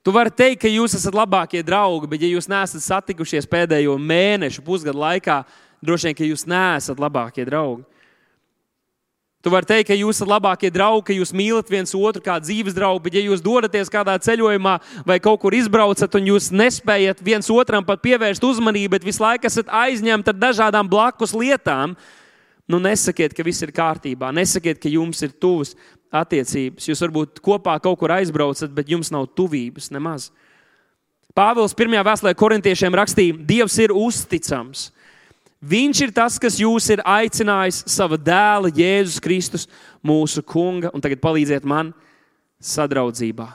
[0.05, 4.61] Tu vari teikt, ka jūs esat labākie draugi, bet, ja jūs neesat satikušies pēdējo mēnešu,
[4.63, 5.41] pusgadu laikā,
[5.83, 7.83] droši vien, ka jūs neesat labākie draugi.
[9.47, 12.75] Tu vari teikt, ka jūs esat labākie draugi, ka jūs mīlat viens otru kā dzīves
[12.75, 14.73] draugu, bet, ja jūs dodaties kādā ceļojumā
[15.07, 19.47] vai kaut kur izbraucat, un jūs nespējat viens otram pat pievērst uzmanību, bet visu laiku
[19.47, 21.95] esat aizņemti ar dažādām blakus lietām,
[22.67, 24.27] Nu, nesakiet, ka viss ir kārtībā.
[24.35, 25.69] Nesakiet, ka jums ir tuvas
[26.11, 26.89] attiecības.
[26.89, 30.25] Jūs varbūt kopā kaut kur aizbraucat, bet jums nav tuvības nemaz.
[31.31, 34.89] Pāvils pirmajā vēstulē korintiešiem rakstīja, Dievs ir uzticams.
[35.57, 39.65] Viņš ir tas, kas jūs ir aicinājis sava dēla, Jēzus Kristus,
[40.05, 41.95] mūsu kunga, un tagad palīdziet man
[42.61, 43.49] sadraudzībā.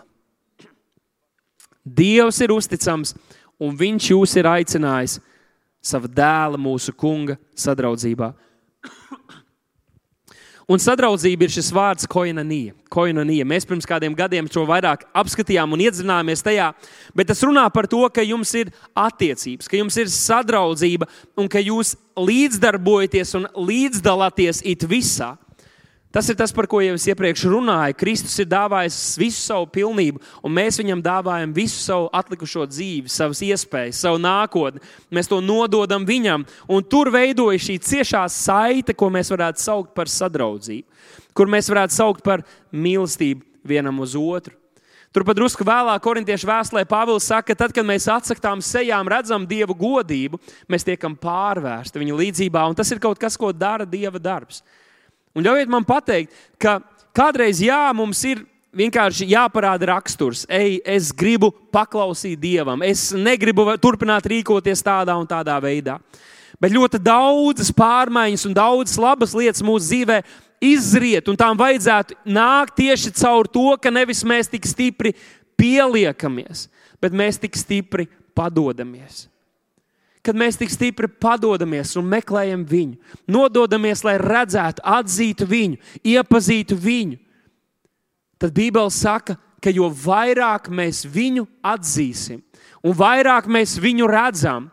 [1.83, 3.15] Dievs ir uzticams,
[3.63, 5.21] un viņš jūs ir aicinājis
[5.83, 8.33] sava dēla, mūsu kunga sadraudzībā.
[10.73, 12.73] Un sadraudzība ir šis vārds koinanija.
[12.93, 13.45] koinanija.
[13.45, 16.71] Mēs pirms kādiem gadiem to vairāk apskatījām un iedzinājāmies tajā,
[17.17, 21.61] bet tas runā par to, ka jums ir attiecības, ka jums ir sadraudzība un ka
[21.61, 25.35] jūs līdzdarbojaties un līdzdalāties it visā.
[26.13, 27.97] Tas ir tas, par ko jau es iepriekš runāju.
[27.97, 33.41] Kristus ir dāvājis visu savu pilnību, un mēs viņam dāvājam visu savu atlikušo dzīvi, savas
[33.47, 34.83] iespējas, savu nākotni.
[35.09, 40.13] Mēs to nododam viņam, un tur veidojas šī ciešā saite, ko mēs varētu saukt par
[40.13, 40.85] sadraudzību,
[41.33, 42.45] kur mēs varētu saukt par
[42.77, 44.59] mīlestību vienam uz otru.
[45.13, 49.73] Turpat drusku vēlāk, Korintiešu vēstulē, Pāvils saka, ka tad, kad mēs atsaktām sejām, redzam Dieva
[49.77, 50.41] godību,
[50.73, 54.63] mēs tiekam pārvērsti viņa līdzjūtībā, tas ir kaut kas, ko dara Dieva darbs.
[55.37, 56.79] Un ļaujiet man pateikt, ka
[57.17, 58.43] kādreiz jā, mums ir
[58.77, 60.45] vienkārši jāparāda raksturs.
[60.49, 65.99] Ej, es gribu paklausīt Dievam, es negribu turpināt rīkoties tādā un tādā veidā.
[66.63, 70.21] Bet ļoti daudzas pārmaiņas un daudzas labas lietas mūsu dzīvē
[70.63, 75.17] izriet, un tām vajadzētu nākt tieši caur to, ka nevis mēs tik stipri
[75.59, 76.69] pieliekamies,
[77.03, 79.32] bet mēs tik stipri padodamies
[80.23, 85.81] kad mēs tik stipri padodamies un meklējam viņu, nododamies, lai redzētu, atzītu viņu,
[86.15, 87.19] iepazītu viņu,
[88.39, 92.43] tad Bībele saka, ka jo vairāk mēs viņu atzīsim
[92.83, 94.69] un vairāk mēs viņu redzam,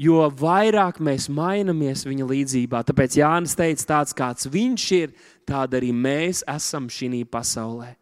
[0.00, 2.82] jo vairāk mēs mainamies viņa līdzjūtībā.
[2.88, 5.12] Tāpēc Jānis teica, tāds kāds viņš ir,
[5.48, 7.96] tāda arī mēs esam šī pasaulē.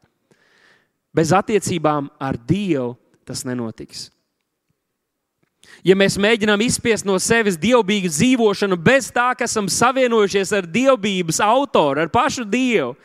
[1.15, 2.95] Bez attiecībām ar Dievu
[3.27, 4.09] tas nenotiks.
[5.87, 11.41] Ja mēs mēģinām izspiest no sevis dievbijīgu dzīvošanu bez tā, ka esam savienojušies ar dievbijības
[11.45, 12.97] autoru, ar pašu dievu,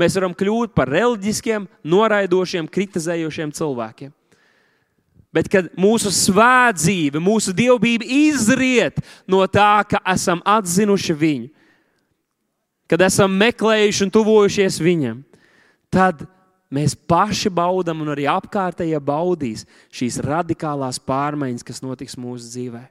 [0.00, 4.12] mēs varam kļūt par reliģiskiem, noraidošiem, kritizējošiem cilvēkiem.
[5.36, 11.50] Bet kad mūsu svētdzīve, mūsu dievbijība izriet no tā, ka esam atzinuši viņu,
[12.90, 15.20] kad esam meklējuši un tuvojušies viņam,
[15.92, 16.24] tad
[16.72, 22.84] mēs paši baudām, un arī apkārtējie baudīs šīs radikālās pārmaiņas, kas notiks mūsu dzīvē.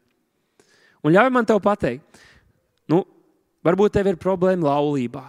[1.06, 2.22] Un ļauj man te pateikt,
[2.90, 3.04] nu,
[3.66, 5.28] varbūt tev ir problēma laulībā.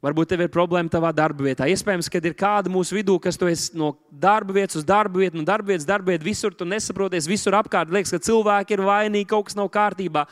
[0.00, 1.66] Varbūt tev ir problēma tavā darba vietā.
[1.68, 5.36] Iespējams, ka ir kāda mūsu vidū, kas tu esi no darba vietas uz darba vietu,
[5.36, 9.28] no darba vietas, darba vietas, visur tu nesaproties, visur apkārt liekas, ka cilvēki ir vainīgi,
[9.28, 10.24] kaut kas nav kārtībā.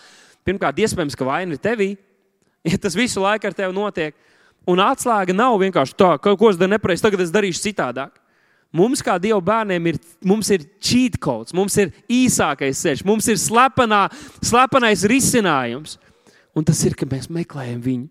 [0.49, 1.91] Pirmkārt, iespējams, ka vaina ir tevī,
[2.65, 4.17] ja tas visu laiku ar tevi notiek.
[4.69, 8.19] Un atslēga nav vienkārši tā, ka ko es daru nepareizi, tagad es darīšu citādāk.
[8.75, 9.97] Mums, kā Dieva bērniem, ir,
[10.29, 14.03] mums ir cheat codes, mums ir īsākais ceļš, mums ir slepenā,
[14.45, 15.97] slepenais risinājums.
[16.53, 18.09] Un tas ir, ka mēs meklējam viņu.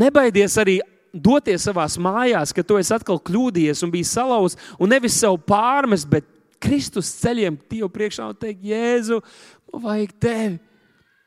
[0.00, 0.78] Nebaidies arī
[1.12, 6.08] doties savā mājās, ka tu esi atkal kļūdījies un bijis salauzts, un nevis sev pārmest,
[6.08, 6.24] bet
[6.62, 9.20] Kristus ceļiem Dievu priekšā un teikt, Jēzu,
[9.68, 10.60] man vajag tevi.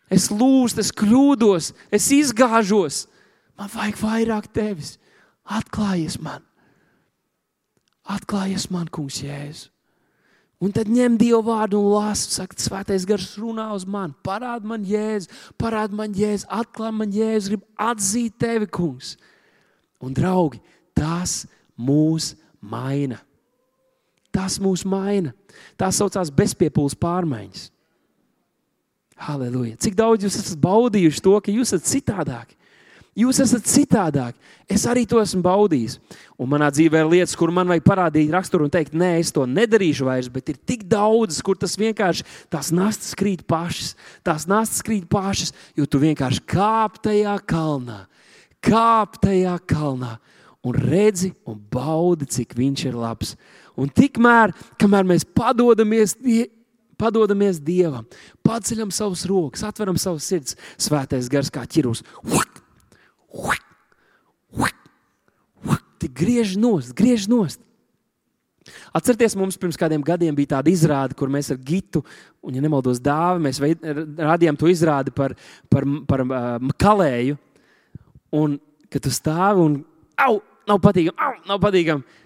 [0.10, 3.06] Es lūdzu, es kļūdos, es izgāžos.
[3.60, 4.96] Man vajag vairāk tevis.
[5.46, 6.44] Atklājies man.
[8.06, 9.72] Atklājies man, kungs, Jēzu.
[10.64, 14.86] Un tad ņem Dievu vārdu un lasa, saka, svētais gars runā uz mani, parāda man
[14.88, 15.28] jēzu,
[15.60, 19.16] parāda man jēzu, atklāj man jēzu, grib atzīt tevi, kungs.
[20.00, 20.62] Un, draugi,
[20.96, 21.44] tas
[21.76, 23.20] mūs maina.
[24.36, 25.36] Tas mūs maina.
[25.80, 27.70] Tas saucās bezpiepūles pārmaiņas.
[29.26, 29.78] Halleluja!
[29.80, 32.58] Cik daudz jūs esat baudījuši to, ka jūs esat citādāki?
[33.16, 34.36] Jūs esat citādāki.
[34.68, 35.94] Es arī to esmu baudījis.
[36.42, 39.46] Un manā dzīvē ir lietas, kur man vajag parādīt raksturu un teikt, nē, es to
[39.48, 40.28] nedarīšu vairs.
[40.32, 43.94] Bet ir tik daudz, kur tas vienkārši tās nastas krīt pašas.
[44.26, 48.02] Tās nastas krīt pašas, jo tu vienkārši kāp tajā kalnā.
[48.60, 50.18] Kāp tajā kalnā
[50.66, 53.36] un redzi un baudi, cik viņš ir labs.
[53.80, 54.52] Un tikmēr,
[54.82, 56.18] kamēr mēs padodamies,
[57.00, 58.04] padodamies Dievam,
[58.44, 62.04] paceļam savus rokas, atveram savus sirds, svētais gars kā ķirus.
[62.28, 62.65] Uak!
[66.02, 67.62] Tik griež nost, griež nost.
[68.96, 72.02] Atcerieties, mums pirms kādiem gadiem bija tāda izrāde, kur mēs ar Gitu,
[72.42, 73.84] un, ja nemaldos, dāvi, mēs veid,
[74.18, 75.36] rādījām to izrādi par,
[75.70, 77.38] par, par uh, kalēju.
[78.36, 78.58] Un,
[78.92, 79.78] kad tu stāvi un,
[80.26, 82.24] au, nav patīkami, au, nav patīkami.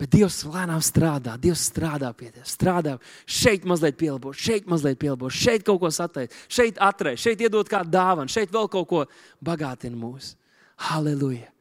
[0.00, 2.56] Bet Dievs lēnām strādā, Dievs strādā pie tevis.
[2.56, 2.96] Strādā
[3.30, 7.94] šeit, mazliet pielabo, šeit, mazliet pielabo, šeit kaut ko sateikt, šeit atrēt, šeit iedot kādu
[7.94, 9.04] dāvanu, šeit vēl kaut ko
[9.44, 10.32] bagātina mūs.
[10.90, 11.54] Halleluja!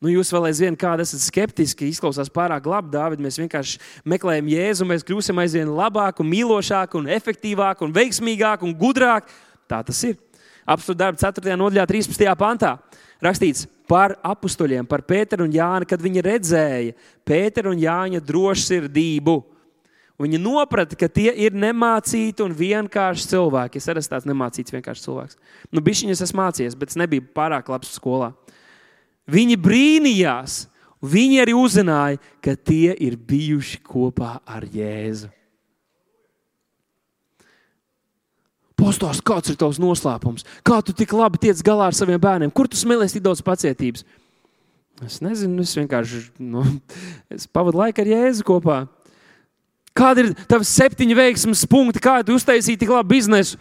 [0.00, 3.22] Nu, jūs vēl aizvien kādi esat skeptiski, izklausās pārāk labi, Dārvid.
[3.24, 9.28] Mēs vienkārši meklējam Jēzu, mēs kļūsim aizvien labāk, mīlošāk, veiksmīgāk, veiksmīgāk un gudrāk.
[9.70, 10.18] Tā tas ir.
[10.64, 11.56] Apstākļu darba 4.
[11.60, 12.28] nodaļā, 13.
[12.40, 12.78] pantā
[13.22, 16.94] rakstīts par apstuļiem, par Pēteru un Jānu, kad viņi redzēja
[17.26, 19.36] Pētera un Jāņa drošsirdību.
[20.20, 23.80] Viņi saprata, ka tie ir nemācīti un vienkārši cilvēki.
[23.82, 25.38] Es arī esmu tāds nemācīts, vienkārši cilvēks.
[25.74, 28.30] Nu, bišķiņas es mācījos, bet es nebiju pārāk labs skolā.
[29.26, 30.68] Viņi brīnījās,
[31.02, 35.32] viņi arī uzzināja, ka tie ir bijuši kopā ar Jēzu.
[38.84, 40.44] Postos, kāds ir tavs noslēpums?
[40.66, 42.52] Kā tu tik labi tiec galā ar saviem bērniem?
[42.52, 44.04] Kur tu smēlies tik daudz pacietības?
[45.02, 46.62] Es nezinu, es vienkārši nu,
[47.34, 48.82] es pavadu laiku ar Jēzu kopā.
[49.96, 53.56] Kāda ir tava septiņu veiksmes punkti, kā tu uztaisīji tik labu biznesu?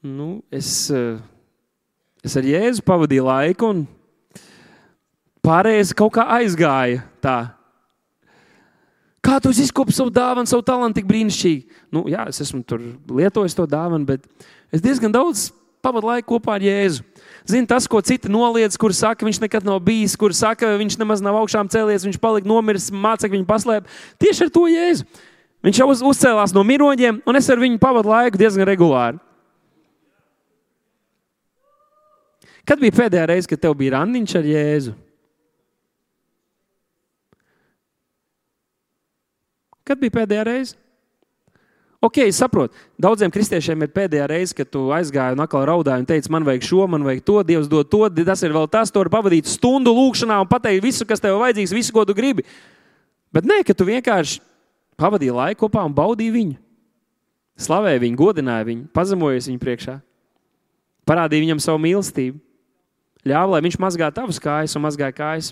[0.00, 1.18] Nu, es, eh,
[2.24, 3.84] es ar Jēzu pavadīju laiku, un
[5.44, 7.02] pārējais kaut kā aizgāja.
[7.20, 7.38] Tā.
[9.24, 11.80] Kā tu izkopi savu dāvanu, savu talantu tik brīnišķīgi?
[11.94, 14.24] Nu, jā, es esmu tur lietojis to dāvanu, bet
[14.72, 15.48] es diezgan daudz
[15.82, 17.04] pavadu laiku kopā ar Jēzu.
[17.48, 21.22] Zini, tas, ko citi noliedz, kur saka, viņš nekad nav bijis, kur saka, viņš nemaz
[21.24, 23.88] nav augšām cēlies, viņš palika nomiris, mācekļi viņu paslēp.
[24.20, 25.06] Tieši ar to Jēzu.
[25.66, 29.18] Viņš jau uz, uzcēlās no miroņiem, un es ar viņu pavadu laiku diezgan regulāri.
[32.68, 34.94] Kad bija pēdējā reize, kad tev bija randiņš ar Jēzu?
[39.88, 40.76] Kad bija pēdējā reize?
[41.98, 42.76] Ok, es saprotu.
[43.00, 46.66] Daudziem kristiešiem ir pēdējā reize, kad tu aizgāji un atkal raudāji un teici, man vajag
[46.68, 49.90] šo, man vajag to, Dievs dod to, tas ir vēl tas, to var pavadīt stundu
[49.96, 52.44] lūkšanā un pateikt visu, kas tev vajadzīgs, visu, ko tu gribi.
[53.34, 54.38] Bet nē, ka tu vienkārši
[55.00, 56.58] pavadīji laiku kopā un baudīji viņu.
[57.58, 59.96] Slavēji viņu, godināji viņu, pazemojies viņu priekšā,
[61.10, 62.38] parādīji viņam savu mīlestību,
[63.26, 65.50] ļāva, lai viņš mazgā tavas kājas un mazgāja kājas.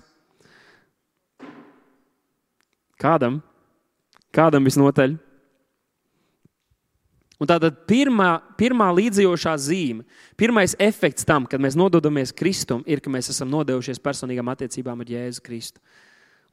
[3.02, 3.42] Kādam?
[4.34, 5.16] Kādam visnotaļ?
[7.36, 10.06] Un tātad pirmā, pirmā līdzjošā zīme,
[10.40, 15.10] pirmais efekts tam, kad mēs nododamies Kristum, ir, ka mēs esam nodevušies personīgām attiecībām ar
[15.12, 15.82] Jēzu Kristu.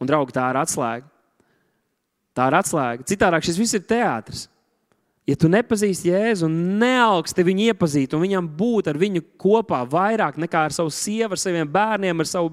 [0.01, 1.07] Un, draugi, tā ir atslēga.
[2.35, 3.07] Tā ir atslēga.
[3.07, 4.49] Citādāk šis viss ir teātris.
[5.23, 10.35] Ja tu nepazīsti Jēzu un neaugsti viņu iepazīt, un viņam būt ar viņu kopā vairāk
[10.43, 12.51] nekā ar savu sievu, ar saviem bērniem, ar savu,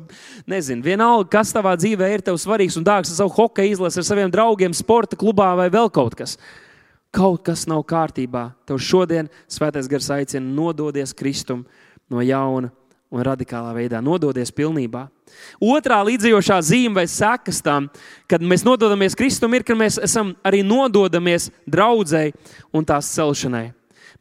[0.50, 4.06] nezinu, vienalga, kas tavā dzīvē ir tev svarīgs un dārgs, ar savu hokeja izlasi, ar
[4.06, 6.36] saviem draugiem, sporta klubā vai vēl kaut kas.
[7.10, 8.52] Kaut kas nav kārtībā.
[8.70, 11.64] Tev šodien Svētais Gars aicina nododies Kristum
[12.06, 12.70] no jauna
[13.10, 15.08] un radikālā veidā nododies pilnībā.
[15.62, 17.88] Otrā līdzjošā zīme vai sekas tam,
[18.30, 22.36] kad mēs nododamies Kristum, ir, ka mēs esam arī nododamies draudzēji
[22.72, 23.70] un tās celšanai.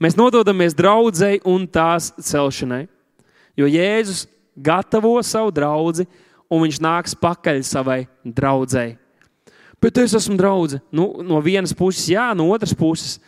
[0.02, 2.88] Mēs nododamies draudzēji un tās celšanai.
[3.60, 4.26] Jo Jēzus
[4.56, 6.08] gatavo savu draugu,
[6.50, 8.98] un viņš nāks pakaļ savai draudzēji.
[9.80, 10.80] Bet es esmu draugs.
[10.92, 13.20] Nu, no vienas puses, jā, no otras puses,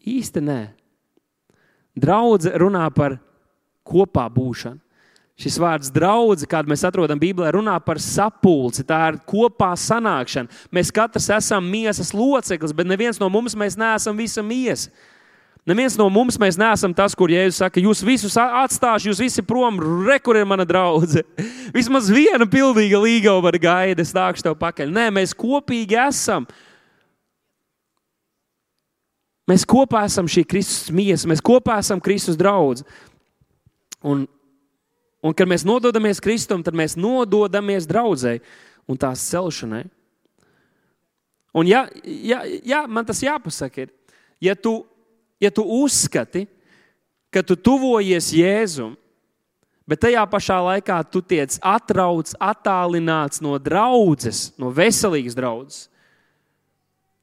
[0.00, 0.60] īsti nē.
[1.98, 3.18] Draudzene runā par
[3.84, 4.78] kopā būšanu.
[5.38, 8.82] Šis vārds draugs, kādu mēs atrodam Bībelē, runā par sapulci.
[8.82, 10.50] Tā ir kopā sanākšana.
[10.74, 14.90] Mēs katrs esam miesas loceklis, bet neviens no mums neesam visa miesa.
[15.68, 19.76] Neviens no mums neesam tas, kur Jēzus saka, jūs visus atstāšu, jūs visi prom,
[20.08, 21.22] re, kur ir mana draudzene.
[21.76, 24.90] Vismaz viena pildīga līga var gaidīt, es nākšu tev pakaļ.
[24.96, 26.48] Nē, mēs kopīgi esam.
[29.48, 32.82] Mēs kopā esam šī Kristus miesa, mēs kopā esam Kristus draugs.
[34.02, 34.26] Un
[35.24, 38.42] Un, kad mēs nododamies Kristum, tad mēs nododamies draudzēji
[38.88, 39.84] un tās celšanai.
[41.58, 43.92] Un, ja, ja, ja man tas jāpasaka, ir,
[44.44, 44.82] ja tu,
[45.42, 46.44] ja tu uzskati,
[47.34, 48.94] ka tu tuvojies Jēzum,
[49.88, 55.88] bet tajā pašā laikā tu tiec atrauts, attālināts no draudzes, no veselīgas draudzes,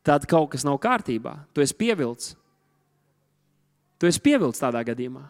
[0.06, 1.38] tad kaut kas nav kārtībā.
[1.54, 2.36] Tu esi pievilcis.
[4.02, 5.24] Tu esi pievilcis tādā gadījumā.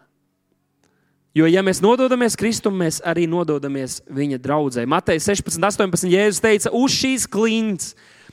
[1.36, 4.86] Jo, ja mēs nododamies Kristum, mēs arī nododamies viņa draudzē.
[4.88, 6.08] Matei 16, 18.
[6.08, 7.90] Jēzus teica, uz šīs klints,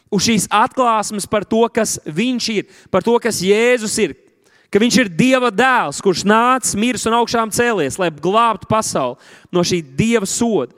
[0.07, 4.15] uz šīs atklāsmes par to, kas viņš ir, par to, kas Jēzus ir.
[4.71, 9.19] Ka viņš ir Dieva dēls, kurš nācis, miris un augšām cēlies, lai glābtu pasauli
[9.51, 10.71] no šī Dieva soda.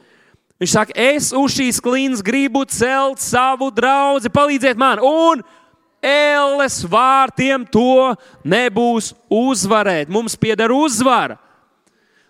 [0.58, 4.98] Viņš saka, es uz šīs klints gribu celt savu draugu, palīdziet man!
[4.98, 5.46] Un
[6.02, 10.10] ēles vārtiem to nebūs uzvarēt.
[10.10, 11.45] Mums pieder uzvara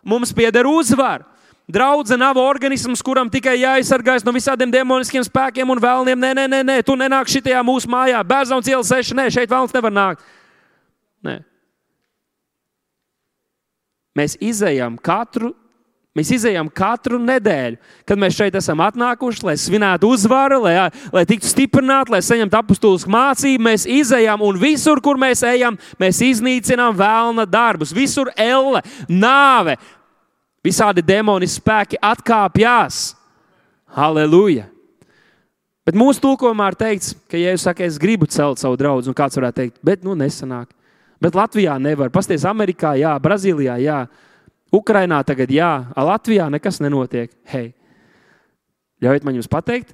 [0.06, 1.26] mums pieder uzvara.
[1.66, 6.20] Draudzene nav organisms, kuram tikai jāaizsargājas no visādiem demoniskiem spēkiem un vēlniem.
[6.22, 8.22] Nē, nē, nē, nē tu nenāc šitajā mūsu mājā.
[8.22, 10.22] Bērzauns iela seši, nē, šeit vēlns nevar nākt.
[11.26, 11.40] Nē.
[14.16, 15.56] Mēs izējām katru
[16.16, 17.76] Mēs izējām katru nedēļu,
[18.08, 23.12] kad mēs šeit esam atnākuši, lai svinētu uzvaru, lai, lai tiktu stiprināti, lai saņemtu apustulisku
[23.12, 23.66] mācību.
[23.68, 27.92] Mēs izējām, un visur, kur mēs ejam, mēs iznīcinām vēlna darbus.
[27.92, 28.80] Visur elle,
[29.12, 29.76] nāve,
[30.66, 33.14] visādi demoni spēki atkāpjas.
[33.96, 34.66] Halleluja!
[35.86, 39.18] Bet mūsu tulkojumā ir teikts, ka, ja jūs sakat, es gribu celt savu draugu, un
[39.18, 40.72] kāds varētu teikt, bet nu nesanāk.
[41.22, 42.10] Bet Latvijā nevar.
[42.14, 44.00] Pasties, Amerikā, jā, Brazīlijā, jā.
[44.74, 47.30] Ukrainā tagad, jā, Latvijā nekas nenotiek.
[47.48, 47.70] Hei,
[49.04, 49.94] ļaujiet man jums pateikt,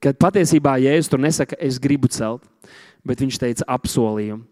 [0.00, 2.48] ka patiesībā Jēzus tur nesaka, es gribu celt,
[3.06, 4.46] bet viņš teica apsolījumu.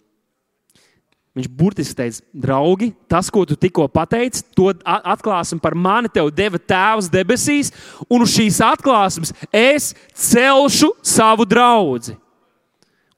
[1.35, 6.07] Viņš burtiski teica, draugi, tas, ko tu tikko pateici, to atklāsim par mani.
[6.07, 7.73] Tev deva Tēvs debesīs,
[8.07, 12.15] un uz šīs atklāsmes es celšu savu draugu.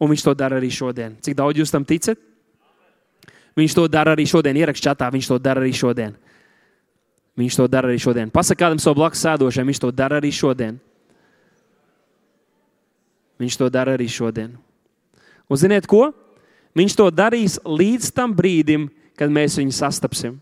[0.00, 1.16] Un viņš to dara arī šodien.
[1.20, 2.16] Cik daudz jūs tam ticat?
[3.56, 4.96] Viņš to dara arī šodien, ierakstā.
[5.12, 6.16] Viņš to dara arī šodien.
[7.36, 8.32] Viņš to dara arī šodien.
[8.32, 10.80] Pasakā kādam savam blakus sēdošajam, viņš to dara arī šodien.
[13.36, 14.54] Viņš to dara arī šodien.
[15.48, 16.14] Un ziniet, ko?
[16.76, 20.36] Viņš to darīs līdz tam brīdim, kad mēs viņu sastapsim.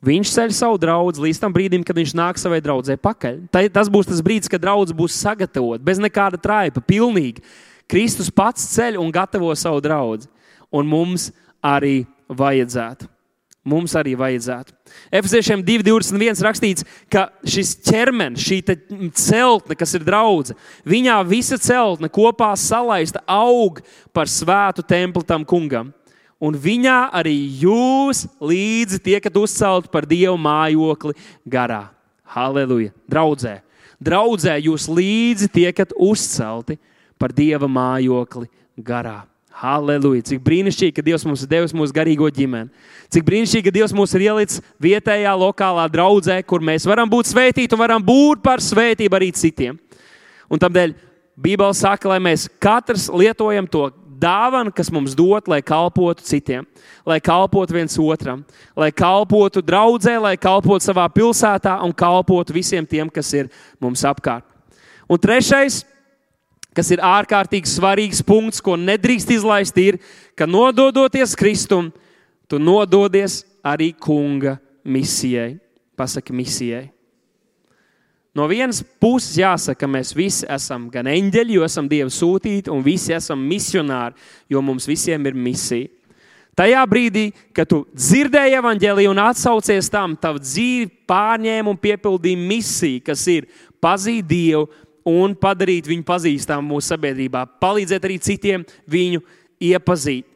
[0.00, 3.42] Viņš ceļ savu draugu līdz tam brīdim, kad viņš nāk savai draudzē pakaļ.
[3.68, 7.44] Tas būs tas brīdis, kad draugs būs sagatavots, bez nekāda traipa, pilnīgi.
[7.90, 10.24] Kristus pats ceļ un gatavo savu draugu.
[10.72, 11.28] Un mums
[11.60, 13.10] arī vajadzētu.
[13.60, 14.72] Mums arī vajadzētu.
[15.12, 18.60] Efeziešiem 2,21 rakstīts, ka šis ķermenis, šī
[19.12, 20.56] celtne, kas ir draudzene,
[20.88, 23.82] viņā visa celtne kopā salaista aug
[24.16, 25.92] par svētu templi tam kungam.
[26.40, 31.12] Un viņā arī jūs līdzi tiekat uzcelti par dievu mājokli
[31.44, 31.90] garā.
[32.32, 32.94] Halleluja!
[33.10, 33.58] Draudzē!
[34.00, 36.78] Draudzē jūs līdzi tiekat uzcelti
[37.20, 38.48] par dieva mājokli
[38.80, 39.29] garā.
[39.50, 40.22] Halleluja!
[40.30, 42.70] Cik brīnišķīgi, ka Dievs mums ir devis mūsu garīgo ģimeni.
[43.12, 47.76] Cik brīnišķīgi, ka Dievs mūs ir ielicis vietējā, lokālā draudzē, kur mēs varam būt svētīti
[47.76, 49.80] un varam būt par svētību arī citiem.
[50.50, 50.94] Un tādēļ
[51.40, 53.88] Bībele saka, lai mēs katrs lietojam to
[54.20, 56.66] dāvana, kas mums dot, lai kalpotu citiem,
[57.08, 58.44] lai kalpotu viens otram,
[58.76, 63.48] lai kalpotu draudzē, lai kalpotu savā pilsētā un kalpotu visiem tiem, kas ir
[63.80, 64.44] mums apkārt.
[65.10, 65.82] Un trešais,
[66.76, 69.98] kas ir ārkārtīgi svarīgs punkts, ko nedrīkst izlaist, ir,
[70.38, 71.90] ka nododoties Kristum,
[72.50, 75.58] tu nododies arī kunga misijai.
[75.98, 76.88] Pasaki misijai.
[78.30, 82.84] No vienas puses jāsaka, ka mēs visi esam gan eņģeļi, jo esam Dieva sūtīti, un
[82.86, 84.14] visi esam misionāri,
[84.48, 85.90] jo mums visiem ir misija.
[86.56, 93.02] Tajā brīdī, kad tu dzirdēji evaņģēliju un atsaucies tam, tava dzīve pārņēma un piepildīja misiju,
[93.06, 93.48] kas ir
[93.82, 94.68] pazīt Dievu
[95.06, 99.22] un padarīt viņu pazīstamu mūsu sabiedrībā, palīdzēt arī citiem viņu
[99.70, 100.26] iepazīt.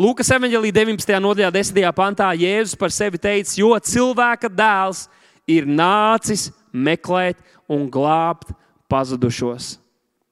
[0.00, 1.12] Lūkas evanģēlī 19.
[1.20, 1.90] nodaļā, 10.
[1.92, 5.04] pantā Jēzus par sevi teica, jo cilvēka dēls
[5.50, 8.54] ir nācis meklēt un glābt
[8.88, 9.74] pazudušos.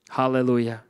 [0.09, 0.81] Halleluja!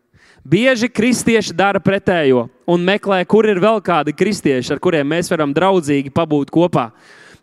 [0.49, 5.51] Bieži kristieši dara pretējo un meklē, kur ir vēl kādi kristieši, ar kuriem mēs varam
[5.53, 6.87] draudzīgi pabūt kopā.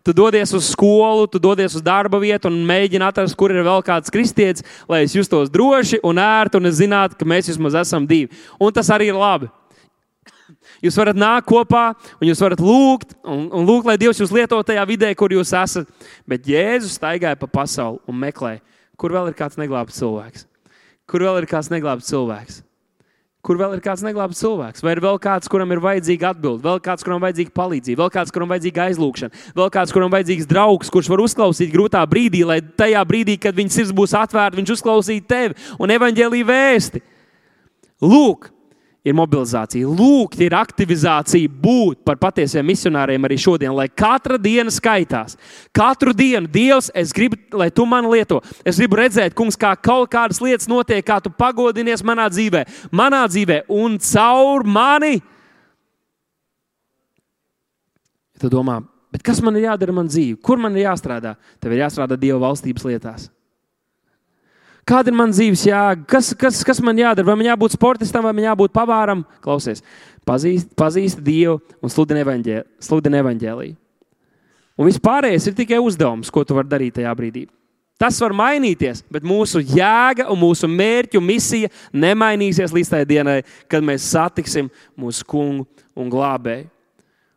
[0.06, 3.82] Tu dodies uz skolu, tu dodies uz darba vietu un mēģini atrast, kur ir vēl
[3.82, 8.06] kāds kristietis, lai es justos droši un ērti un es zinātu, ka mēs vismaz esam
[8.06, 8.30] divi.
[8.62, 9.50] Un tas arī ir labi.
[10.84, 11.88] Jūs varat nākt kopā,
[12.20, 15.50] un jūs varat lūgt, un, un lūgt, lai Dievs jūs lieto tajā vidē, kur jūs
[15.58, 15.90] esat.
[16.28, 18.62] Bet Jēzus staigāja pa pasauli un meklēja,
[18.94, 20.46] kur vēl ir kāds neglābts cilvēks.
[21.10, 22.62] Kur vēl ir kāds neglābts cilvēks?
[23.46, 24.82] Kur vēl ir kāds neglābts cilvēks?
[24.82, 28.32] Vai ir vēl kāds, kuram ir vajadzīga atbilde, vēl kāds, kuram vajadzīga palīdzība, vēl kāds,
[28.34, 33.04] kuram vajadzīga aizlūgšana, vēl kāds, kuram vajadzīgs draugs, kurš var uzklausīt grūtā brīdī, lai tajā
[33.06, 37.04] brīdī, kad viņa sirds būs atvērta, viņš uzklausītu tevi un evaņģēlīju vēsti.
[38.02, 38.50] Lūk,
[39.06, 39.86] ir mobilizācija.
[39.86, 45.36] Lūgt, ir aktivizācija būt par patiesiem misionāriem arī šodien, lai katra diena skaitās.
[45.76, 48.40] Katru dienu, Dievs, es gribu, lai tu mani lieto.
[48.66, 53.22] Es gribu redzēt, kungs, kā kaut kādas lietas notiek, kā tu pagodinies manā dzīvē, manā
[53.30, 55.20] dzīvē un caur mani.
[58.36, 58.80] Tu domā,
[59.24, 60.42] kas man ir jādara man dzīvē?
[60.44, 61.36] Kur man ir jāstrādā?
[61.62, 63.30] Tev ir jāstrādā Dieva valstības lietās.
[64.86, 66.04] Kāda ir mana dzīves jēga?
[66.06, 67.26] Kas, kas, kas man jādara?
[67.26, 69.24] Vai man jābūt sportistam, vai man jābūt pavāram?
[69.42, 69.82] Klausies,
[70.26, 73.74] pazīst, pazīst Dievu un sludini evaņģēlīju.
[74.76, 77.46] Un viss pārējais ir tikai uzdevums, ko tu vari darīt tajā brīdī.
[77.96, 83.38] Tas var mainīties, bet mūsu jēga, un mūsu mērķu misija nemainīsies līdz tai dienai,
[83.72, 84.68] kad mēs satiksim
[85.00, 85.64] mūsu kungu
[85.96, 86.68] un glābēju.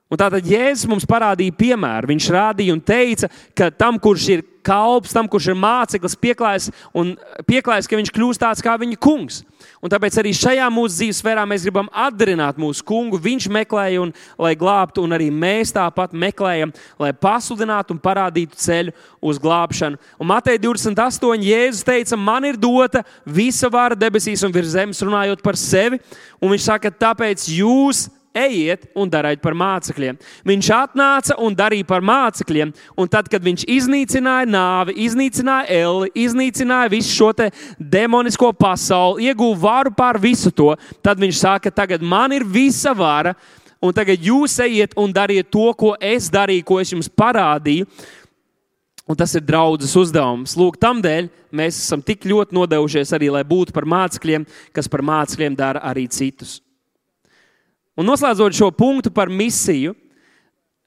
[0.10, 2.10] Un tātad Jēzus mums parādīja piemēru.
[2.10, 7.14] Viņš rādīja un teica, ka tam, kurš ir kalps, tam, kurš ir māceklis, pieklājas, un
[7.45, 9.43] pieklājas, ka viņš kļūst tāds kā viņa kungs.
[9.86, 13.22] Un tāpēc arī šajā mūsu dzīves sfērā mēs gribam atdarināt mūsu kungu.
[13.22, 18.97] Viņš meklēja, un, lai glābtu, un arī mēs tāpat meklējam, lai pasludinātu un parādītu ceļu
[19.22, 20.01] uz glābšanu.
[20.18, 21.45] Un Matei 28.
[21.45, 26.01] Jēzus teica, man ir dota visa vara debesīs un virs zemes, runājot par sevi.
[26.41, 30.18] Un viņš saka, tāpēc jūs ejiet un dariet par mācekļiem.
[30.48, 36.92] Viņš atnāca un darīja par mācekļiem, un tad, kad viņš iznīcināja nāvi, iznīcināja eli, iznīcināja
[36.94, 37.32] visu šo
[37.80, 43.36] demonisko pasauli, ieguva varu pār visu to, tad viņš saka, tagad man ir visa vara,
[43.82, 47.88] un tagad jūs ejiet un dariet to, ko es darīju, ko es jums parādīju.
[49.10, 50.54] Un tas ir draudzes uzdevums.
[50.54, 55.02] Lūk, tam dēļ mēs esam tik ļoti nodevušies arī, lai būtu par mācekļiem, kas par
[55.02, 56.60] mācekļiem dara arī citus.
[58.00, 59.91] Un noslēdzot šo punktu par misiju,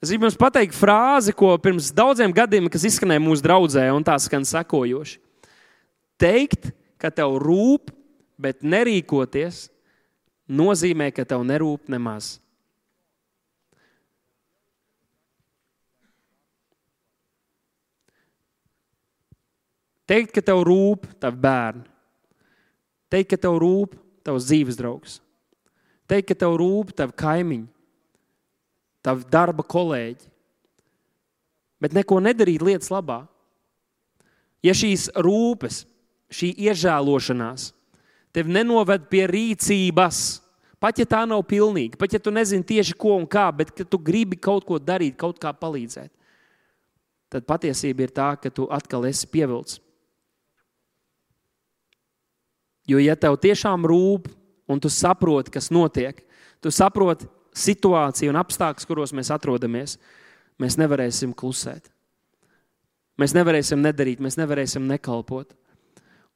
[0.01, 4.15] es gribu jums pateikt frāzi, ko pirms daudziem gadiem, kas izskanēja mūsu draudzē, un tā
[4.17, 5.19] skan sekojoši.
[6.17, 7.93] Teikt, ka tev rūp,
[8.41, 9.67] bet nerīkoties,
[10.49, 12.39] nozīmē, ka tev nerūp nemaz.
[20.09, 21.85] Teikt, ka tev rūp tavi bērni,
[23.13, 23.93] teikt, ka tev rūp
[24.25, 25.21] tavs dzīves draugs,
[26.09, 27.67] teikt, ka tev rūp tavi kaimiņi,
[29.03, 30.29] tavi darba kolēģi,
[31.83, 33.23] bet neko nedarīt lietas labā.
[34.63, 35.83] Ja šīs rūpes,
[36.31, 37.73] šī iežēlošanās
[38.33, 40.19] tev nenoved pie rīcības,
[40.81, 43.99] pat ja tā nav pilnīga, pat ja tu nezini tieši ko un kā, bet tu
[44.01, 46.09] gribi kaut ko darīt, kaut kā palīdzēt,
[47.29, 49.81] tad patiesība ir tā, ka tu atkal esi pievilcis.
[52.83, 54.27] Jo, ja tev tiešām rūp
[54.73, 56.19] un tu saproti, kas notiek.
[56.63, 59.97] Tu saproti situāciju un apstākļus, kuros mēs atrodamies.
[60.61, 61.89] Mēs nevarēsim klusēt.
[63.19, 65.53] Mēs nevarēsim nedarīt, mēs nevarēsim nekalpot.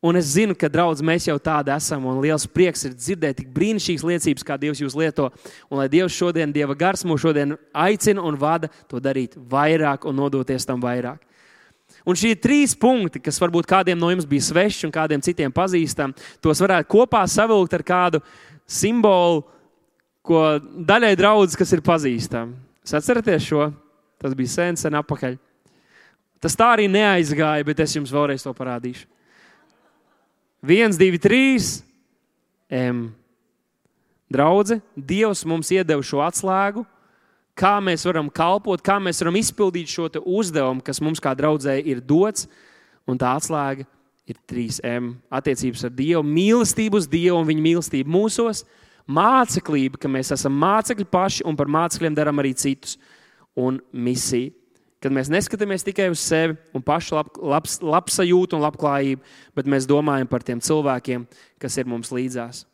[0.05, 3.47] Un es zinu, ka draudz, mēs jau tādi esam, un liels prieks ir dzirdēt tik
[3.55, 5.31] brīnišķīgas liecības, kā Dievs jūs lieto.
[5.71, 10.19] Un lai Dievs šodien, Dieva gars mūs šodien aicina un vada to darīt vairāk un
[10.21, 11.23] nodoties tam vairāk.
[12.07, 16.15] Un šie trīs punkti, kas varbūt kādiem no jums bija sveši un kādiem citiem pazīstami,
[16.39, 18.21] tos varētu kopā savilkt ar kādu
[18.63, 19.43] simbolu,
[20.23, 20.45] ko
[20.87, 22.55] daļai draudzes, kas ir pazīstami.
[22.83, 23.67] Jūs atceraties šo?
[24.23, 25.35] Tas bija sen, sen atpakaļ.
[26.43, 29.07] Tas tā arī neaizgāja, bet es jums vēlreiz to parādīšu.
[30.67, 31.81] Viens, divi, trīs.
[32.71, 33.09] M.
[34.31, 36.81] Draudzē, Dievs mums iedeva šo atslēgu,
[37.57, 42.01] kā mēs varam kalpot, kā mēs varam izpildīt šo uzdevumu, kas mums kā draudzēji ir
[42.05, 42.47] dots.
[43.07, 43.85] Un tā atslēga
[44.27, 45.13] ir 3M.
[45.31, 48.65] Attiecības ar Dievu, mīlestība uz Dievu un viņa mīlestība mūsos,
[49.07, 52.97] māceklība, ka mēs esam mācekļi paši un par mācekļiem darām arī citus,
[53.57, 54.51] un misija.
[55.01, 59.85] Kad mēs neskatāmies tikai uz sevi un pašu lab, labs, labsajūtu un labklājību, bet mēs
[59.89, 61.27] domājam par tiem cilvēkiem,
[61.61, 62.65] kas ir mums līdzās.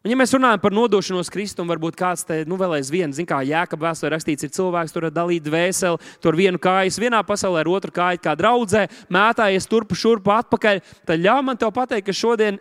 [0.00, 3.42] Un, ja mēs runājam par nodošanos Kristum, varbūt kāds te nu, vēl aizvien, zina, kā
[3.44, 7.92] Jēkabā vēsturē rakstīts, ir cilvēks, tur dalīt dvēseli, tur vienu kāju, vienā pasaulē, ar otru
[7.98, 10.80] kāju, kā draudzē, mētājies turpu, šurpu, atpakaļ.
[11.04, 12.56] Tad ļauj man te pateikt, ka šodien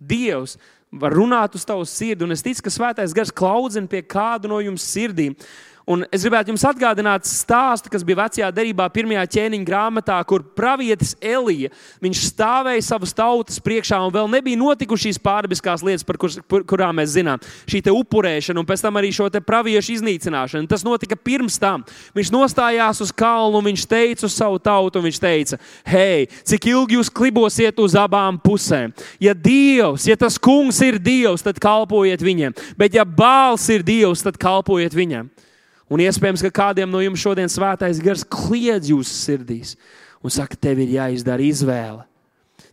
[0.00, 0.56] Dievs
[0.88, 4.62] var runāt uz tavu sirdi, un es ticu, ka Svētais Gars klaudzina pie kādu no
[4.64, 5.36] jums sirdīm.
[5.90, 11.16] Un es gribētu jums atgādināt stāstu, kas bija vecajā derībā, pirmajā ķēniņa grāmatā, kur pravietis
[11.18, 11.72] Elija
[12.20, 17.00] stāvēja savas tautas priekšā, un vēl nebija notikušas šīs pārdabiskās lietas, par, kur, par kurām
[17.00, 17.42] mēs zinām.
[17.66, 20.70] Šī upurēšana, un pēc tam arī šo praviešu iznīcināšanu.
[20.70, 21.82] Tas notika pirms tam.
[22.14, 25.58] Viņš nostājās uz kalnu, un viņš teica uz savu tautu, un viņš teica,
[25.90, 28.94] hei, cik ilgi jūs klibosiet uz abām pusēm?
[29.18, 34.22] Ja Dievs, ja tas kungs ir Dievs, tad kalpojiet viņiem, bet ja bāls ir Dievs,
[34.22, 35.32] tad kalpojiet viņam.
[35.90, 39.74] Un iespējams, ka kādiem no jums šodien svētais gars kliedz jūsu sirdīs
[40.22, 42.04] un saka, tev ir jāizdara izvēle.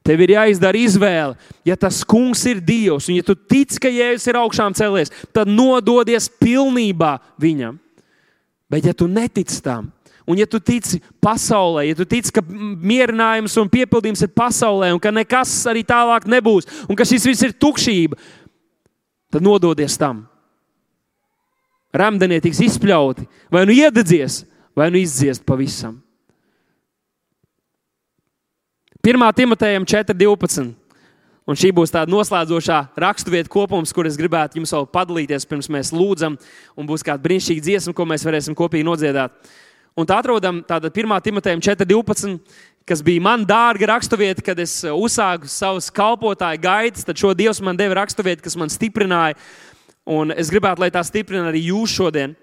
[0.05, 1.35] Tev ir jāizdara izvēle.
[1.67, 5.49] Ja tas kungs ir Dievs, un ja tu tici, ka Jēzus ir augšām cēlies, tad
[5.51, 7.79] nododies pilnībā viņam.
[8.71, 9.89] Bet ja tu netici tam,
[10.27, 15.03] un ja tu tici pasaulē, ja tu tici, ka mierinājums un piepildījums ir pasaulē, un
[15.03, 18.19] ka nekas arī tālāk nebūs, un ka šis viss ir tukšība,
[19.31, 20.25] tad nododies tam
[21.95, 24.43] rāmdenie tiks izspļauti, vai nu iededzies,
[24.77, 25.97] vai nu izdziest pavisam.
[29.07, 29.23] 1.
[29.37, 30.73] Timotejam 4.12.
[31.47, 35.93] Un šī būs tāda noslēdzošā raksturvieta kopums, kur es gribētu jums vēl padalīties, pirms mēs
[35.95, 36.35] lūdzam,
[36.75, 39.31] un būs kāda brīnišķīga dziesma, ko mēs varēsim kopīgi nodziedāt.
[39.97, 41.15] Un tā atrodam tātad 1.
[41.23, 42.35] Timotejam 4.12,
[42.87, 47.07] kas bija man dārga raksturvieta, kad es uzsāku savus kalpotāju gaitas.
[47.07, 49.39] Tad šo Dievs man deva raksturvietu, kas man stiprināja
[50.07, 52.37] Un es gribētu, lai tā stiprina arī jūs šodien,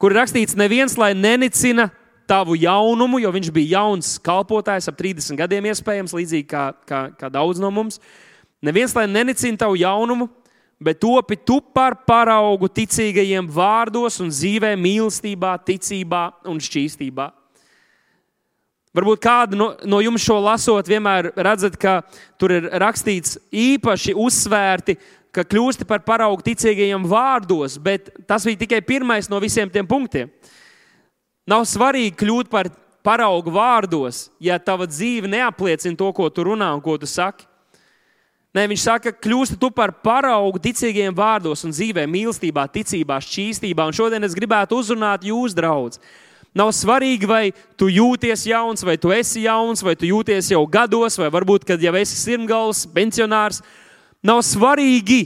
[0.00, 1.88] kur rakstīts, neviens lai nenicina
[2.28, 7.30] tavu jaunumu, jo viņš bija jauns kalpotājs, ap 30 gadiem iespējams, līdzīgi kā, kā, kā
[7.32, 7.96] daudz no mums.
[8.62, 10.28] Neviens lai nenicina tavu jaunumu,
[10.82, 17.30] bet topi tu par paraugu ticīgajiem vārdos un dzīvē, mīlestībā, ticībā un šķīstībā.
[18.92, 22.02] Varbūt kādu no, no jums šo lasot, vienmēr redzat, ka
[22.36, 24.98] tur ir rakstīts īpaši uzsvērti
[25.32, 30.30] ka kļūsti par paraugu ticīgajiem vārdos, bet tas bija tikai pirmais no visiem tiem punktiem.
[31.48, 32.70] Nav svarīgi kļūt par
[33.02, 37.48] paraugu vārdos, ja tava dzīve neapliecina to, ko tu runā un ko tu saki.
[38.52, 43.86] Nē, viņš saka, kļūsti tu par paraugu ticīgiem vārdos un dzīvē, mīlestībā, ticībā, šķīstībā.
[43.88, 46.02] Un šodien es gribētu uzrunāt jūs, draugs.
[46.52, 47.46] Nav svarīgi, vai
[47.80, 51.80] tu jūties jauns, vai tu esi jauns, vai tu jūties jau gados, vai varbūt, kad
[51.80, 53.62] jau esi sirmgals, pensionārs.
[54.22, 55.24] Nav svarīgi,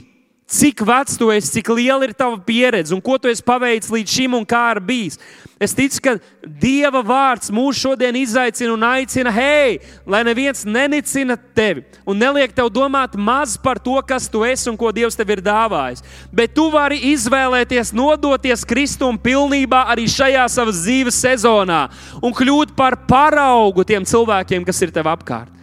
[0.49, 4.13] cik vecs tu esi, cik liela ir tava pieredze un ko tu esi paveicis līdz
[4.15, 5.19] šim un kā ir bijis.
[5.61, 6.13] Es ticu, ka
[6.61, 12.69] Dieva vārds mūs šodien izaicina un aicina, hei, lai neviens nenicina tevi un neliek tev
[12.73, 16.05] domāt maz par to, kas tu esi un ko Dievs tev ir dāvājis.
[16.33, 21.83] Bet tu vari izvēlēties nodoties Kristum pilnībā arī šajā savas dzīves sezonā
[22.21, 25.56] un kļūt par paraugu tiem cilvēkiem, kas ir tev apkārt.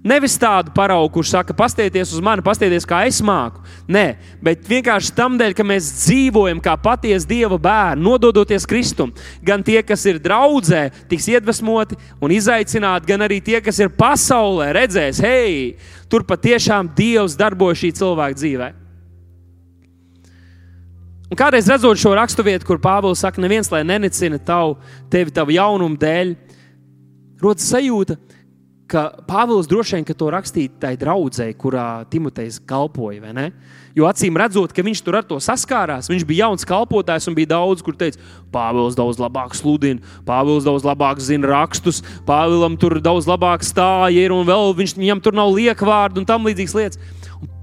[0.00, 3.60] Nevis tādu paraugu, kurš saka, pastieties uz mani, pastieties, kā es māku.
[3.84, 9.12] Nē, bet vienkārši tam dēļ, ka mēs dzīvojam kā patiesi Dieva bērni, nododoties Kristum.
[9.44, 14.70] Gan tie, kas ir draudzē, tiks iedvesmoti un izaicināti, gan arī tie, kas ir pasaulē,
[14.78, 15.76] redzēs, hei,
[16.08, 18.72] tur patiešām Dievs darbojas šī cilvēka dzīvē.
[21.30, 24.78] Un kādreiz redzot šo raksturvietu, kur Pāvils saka, neviens lai nenicina tavu,
[25.12, 26.34] tevi tavu jaunumu dēļ,
[27.44, 28.29] rodas sajūta, ka
[28.90, 33.50] ka Pāvils droši vien to rakstīja tai draudzēji, kurā Timotejs kalpoja.
[33.96, 37.52] Jo acīm redzot, ka viņš tur ar to saskārās, viņš bija jauns kalpotājs un bija
[37.54, 38.18] daudz, kur teica,
[38.50, 44.34] Pāvils daudz labāk sludina, Pāvils daudz labāk zina rakstus, Pāvilam tur daudz labāk stāja ir
[44.34, 47.02] un vēl viņš, viņam tur nav liekvārdu un tam līdzīgas lietas.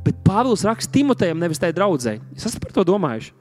[0.07, 2.23] Bet Pāvils raksta Timotejam, nevis tai draudzēji.
[2.35, 3.33] Es esmu par to domājuši.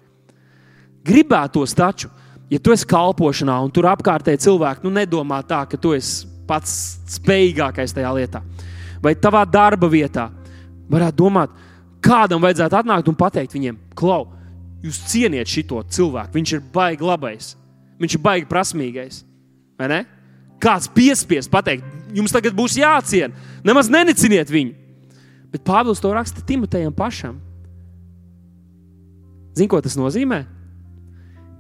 [1.07, 2.11] Gribētos taču,
[2.51, 6.73] ja tu esi kalpošanā un tur apkārtēji cilvēki nu, nedomā tā, ka tu esi pats
[7.17, 8.43] spējīgākais tajā lietā.
[9.03, 10.29] Vai tavā darba vietā
[10.91, 11.53] varētu domāt,
[12.05, 14.29] kādam vajadzētu atnākt un pateikt viņiem, klau,
[14.85, 16.35] jūs cieniet šo cilvēku.
[16.37, 17.55] Viņš ir baigi labais,
[18.01, 19.25] viņš ir baigi prasmīgais.
[20.63, 21.85] Kāds piespiest pateikt,
[22.17, 23.35] jums tagad būs jāciena.
[23.67, 24.73] Nemaz neniciniet viņu.
[25.53, 27.37] Bet Pāvils to raksta Timotejam pašam.
[29.57, 30.43] Ziniet, ko tas nozīmē?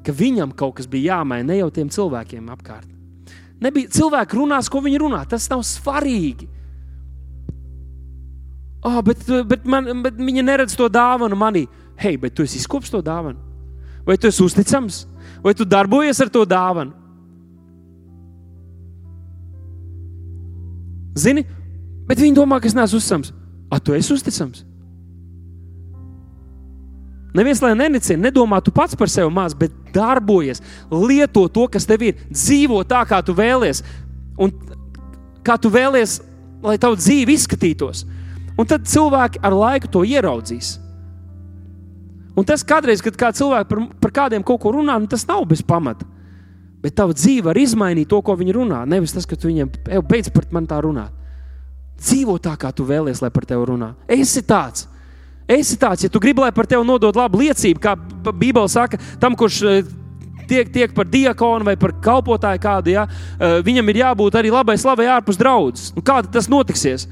[0.04, 2.95] Ka viņam kaut kas bija jāmaina ne jau tiem cilvēkiem apkārt.
[3.62, 5.22] Nebija, cilvēki runās, ko viņi runā.
[5.28, 6.48] Tas nav svarīgi.
[8.86, 11.64] Oh, bet, bet, man, bet viņa neredz to dāvanu manī.
[11.98, 13.40] Hei, bet tu esi izkopis to dāvanu?
[14.06, 15.06] Vai tu esi uzticams?
[15.42, 16.92] Vai tu darbojies ar to dāvanu?
[21.16, 21.46] Zini,
[22.06, 23.32] bet viņi domā, ka es neesmu uzticams.
[23.72, 24.65] A, tu esi uzticams.
[27.36, 32.06] Neviens, lai nenicina, nedomā tu pats par sevi maz, bet darbojies, lieto to, kas tev
[32.08, 33.82] ir, dzīvo tā, kā tu vēlies,
[34.40, 34.54] un
[35.44, 36.18] kā tu vēlies,
[36.64, 38.06] lai tavu dzīve izskatītos.
[38.56, 40.78] Un tad cilvēki ar laiku to ieraudzīs.
[42.36, 45.44] Un tas kādreiz, kad kā cilvēki par, par kādiem kaut ko runā, nu, tas nav
[45.48, 46.08] bez pamata.
[46.84, 48.82] Bet tava dzīve var izmainīt to, ko viņi runā.
[48.88, 49.72] Nevis tas, ka tu viņiem
[50.08, 51.12] beidz par mani tā runāt.
[52.00, 53.94] Dzīvo tā, kā tu vēlies, lai par tevi runā.
[54.12, 54.84] Esi tāds.
[55.46, 57.94] Esi tāds, ja tu gribi, lai par tevi nodod labu liecību, kā
[58.32, 59.74] Bībele saka, tam, kurš e,
[60.50, 64.74] tiek, tiek par diakonu vai par kalpotāju kādu, ja, e, viņam ir jābūt arī labai
[64.80, 65.92] slavai ārpus draudzes.
[65.94, 67.06] Nu, kā tas notiksies?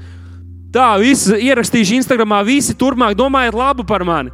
[0.75, 4.33] Tā, visi ierakstīšu Instagramā, visi turpmāk domājiet labu par mani.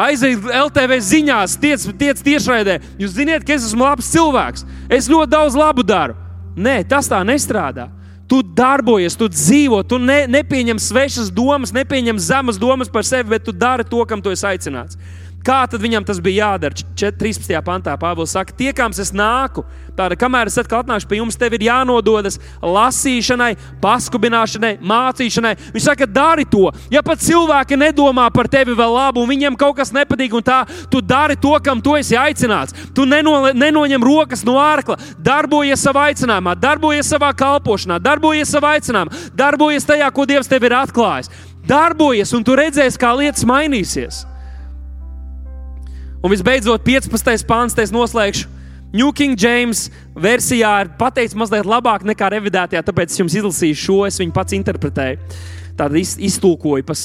[0.00, 2.78] Aiziet LTV ziņās, tiec, tiec tiešraidē.
[3.00, 4.64] Jūs zināt, ka es esmu labs cilvēks.
[4.92, 6.16] Es ļoti daudz labu daru.
[6.56, 7.88] Nē, tas tā nestrādā.
[8.30, 13.42] Tu darbojies, tu dzīvo, tu ne, nepieņem svešas domas, nepieņem zemas domas par sevi, bet
[13.48, 14.98] tu dari to, kam tu esi aicināts.
[15.40, 16.76] Kā tad viņam tas bija jādara?
[17.00, 17.54] 13.
[17.64, 19.64] pantā Pāvils saka, tiekams es nāku.
[19.96, 25.54] Tāda, kamēr es atkal atnākšu pie jums, tev ir jānododas lasīšanai, paskubināšanai, mācīšanai.
[25.72, 26.68] Viņš saka, dari to.
[26.92, 30.60] Ja pat cilvēki nedomā par tevi vēl labu, un viņiem kaut kas nepatīk, un tā,
[30.92, 32.76] tu dari to, kam tu esi aicināts.
[32.96, 39.24] Tu neno, nenoņem rokas no ārkla, darbojies savā aicinājumā, darbojies savā kalpošanā, darbojies savā aicinājumā,
[39.40, 41.32] darbojies tajā, ko Dievs tev ir atklājis.
[41.64, 44.26] Darbojies, un tu redzēsi, kā lietas mainīsies.
[46.20, 47.46] Un visbeidzot, 15.
[47.48, 48.48] pāns, es noslēgšu.
[48.92, 49.86] New King James
[50.18, 54.56] versijā ir pateikts mazliet labāk nekā revidētajā, tāpēc es jums izlasīšu šo, es viņu pats
[54.58, 55.38] interpretēju.
[55.78, 57.04] Tādu iztulkoju pas,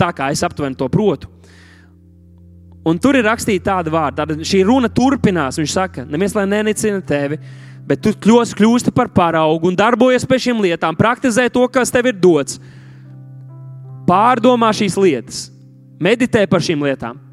[0.00, 1.28] tā, kā es aptuveni to protu.
[2.88, 5.60] Un tur ir rakstīta tāda vārda, tāda šī runa turpinās.
[5.60, 7.36] Viņš saka, neviens lai nenicina tevi,
[7.86, 12.10] bet tu kļūsi, kļūsti par paraugu un darbojies pie šīm lietām, praktizē to, kas tev
[12.10, 12.58] ir dots.
[14.08, 15.50] Pārdomā šīs lietas,
[16.02, 17.29] meditē par šīm lietām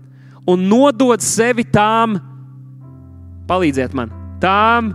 [0.48, 2.16] un nodod sevi tām,
[3.50, 4.94] palīdziet man, tām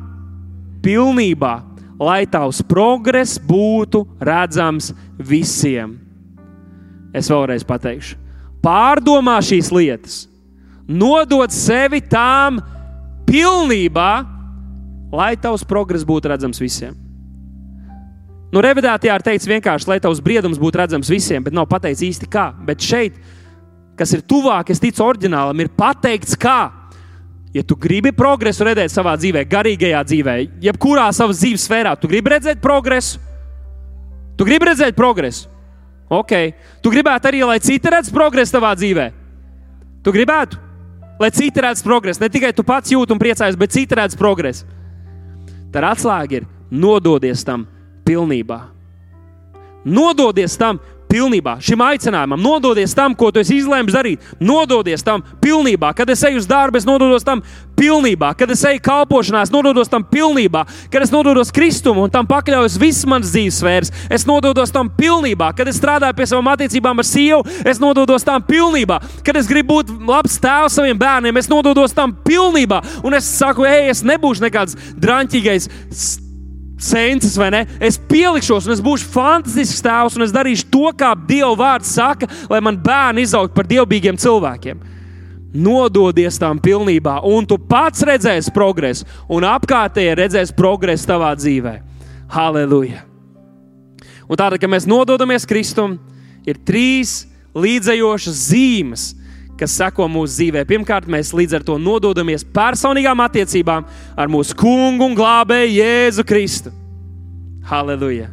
[0.82, 1.54] pilnībā,
[2.02, 5.98] lai tavs progress būtu redzams visiem.
[7.12, 8.16] Es vēlreiz pateikšu,
[8.64, 10.22] pārdomā šīs lietas,
[10.88, 12.58] nodod sevi tām
[13.28, 14.10] pilnībā,
[15.12, 16.96] lai tavs progress būtu redzams visiem.
[18.52, 22.28] Nu, revidētajā ir teikts vienkārši, lai tavs briedums būtu redzams visiem, bet nav pateikts īsti
[22.32, 22.50] kā.
[22.68, 23.16] Bet šeit
[23.98, 26.70] kas ir tuvāk, es ticu, oriģinālam, ir pateikts, kā.
[27.52, 32.32] Ja tu gribi progresu redzēt savā dzīvē, garīgajā dzīvē, jebkurā savas dzīves sfērā, tu gribi
[32.32, 33.20] redzēt progresu.
[34.38, 35.50] Tu gribi redzēt progresu.
[36.12, 36.32] Ok,
[36.84, 39.06] tu gribētu arī, lai citi redz progresu savā dzīvē.
[40.04, 40.58] Tu gribētu,
[41.20, 42.20] lai citi redz progresu.
[42.20, 44.66] Ne tikai tu pats jūti un priecājies, bet citi redz progresu.
[45.72, 47.64] Tad atslēga ir nododies tam
[48.04, 48.58] pilnībā.
[49.88, 50.80] Nododies tam,
[51.12, 55.92] pilnībā šim aicinājumam, nododies tam, ko tu esi izlēmis darīt, nododies tam pilnībā.
[55.96, 57.42] Kad es eju uz darbu, es nododos tam
[57.76, 62.28] pilnībā, kad es eju kalpošanā, es nododos tam pilnībā, kad es nododos Kristumu un tam
[62.30, 67.02] pakļaujos visas manas dzīves sfēras, es nododos tam pilnībā, kad es strādāju pie savām attiecībām
[67.02, 71.48] ar sievu, es nododos tam pilnībā, kad es gribu būt labs tēvs saviem bērniem, es
[71.50, 75.68] nododos tam pilnībā, un es saku, ej, es nebūšu nekāds drāmīgais
[76.82, 77.62] census, vai ne?
[77.80, 82.28] Es pielikšos, un es būšu fantastisks tēvs, un es darīšu to, kā Dieva vārds saka,
[82.50, 84.82] lai man bērni izaugtu par dievbijīgiem cilvēkiem.
[85.52, 91.74] Nododies tam pilnībā, un tu pats redzēsi progresu, un apkārtēji redzēs progresu tavā dzīvē.
[92.32, 93.04] Halleluja!
[94.28, 95.98] Un tāda, ka mēs nododamies Kristum,
[96.48, 99.10] ir trīs līdzējošas zīmes,
[99.62, 100.64] kas seko mūsu dzīvē.
[100.66, 103.86] Pirmkārt, mēs līdz ar to nododamies personīgām attiecībām
[104.18, 106.72] ar mūsu kungu un glābēju Jēzu Kristu.
[107.70, 108.28] Halleluja!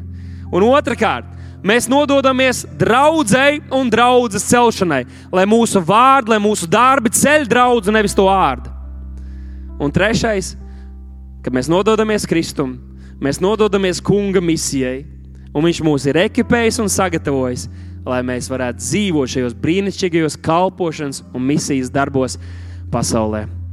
[0.49, 1.27] Un otrkārt,
[1.61, 5.03] mēs nododamies draudzēji un draudzes celšanai,
[5.35, 8.73] lai mūsu vārdi, lai mūsu darbi ceļ draugu, nevis to ārdu.
[9.79, 10.55] Un trešais,
[11.45, 12.73] kad mēs nododamies Kristum,
[13.21, 15.05] mēs nododamies Kunga misijai,
[15.53, 17.67] un Viņš mūs ir ekipējis un sagatavojis
[18.07, 22.39] lai mēs varētu dzīvot šajos brīnišķīgajos kalpošanas un misijas darbos
[22.93, 23.58] pasaulē.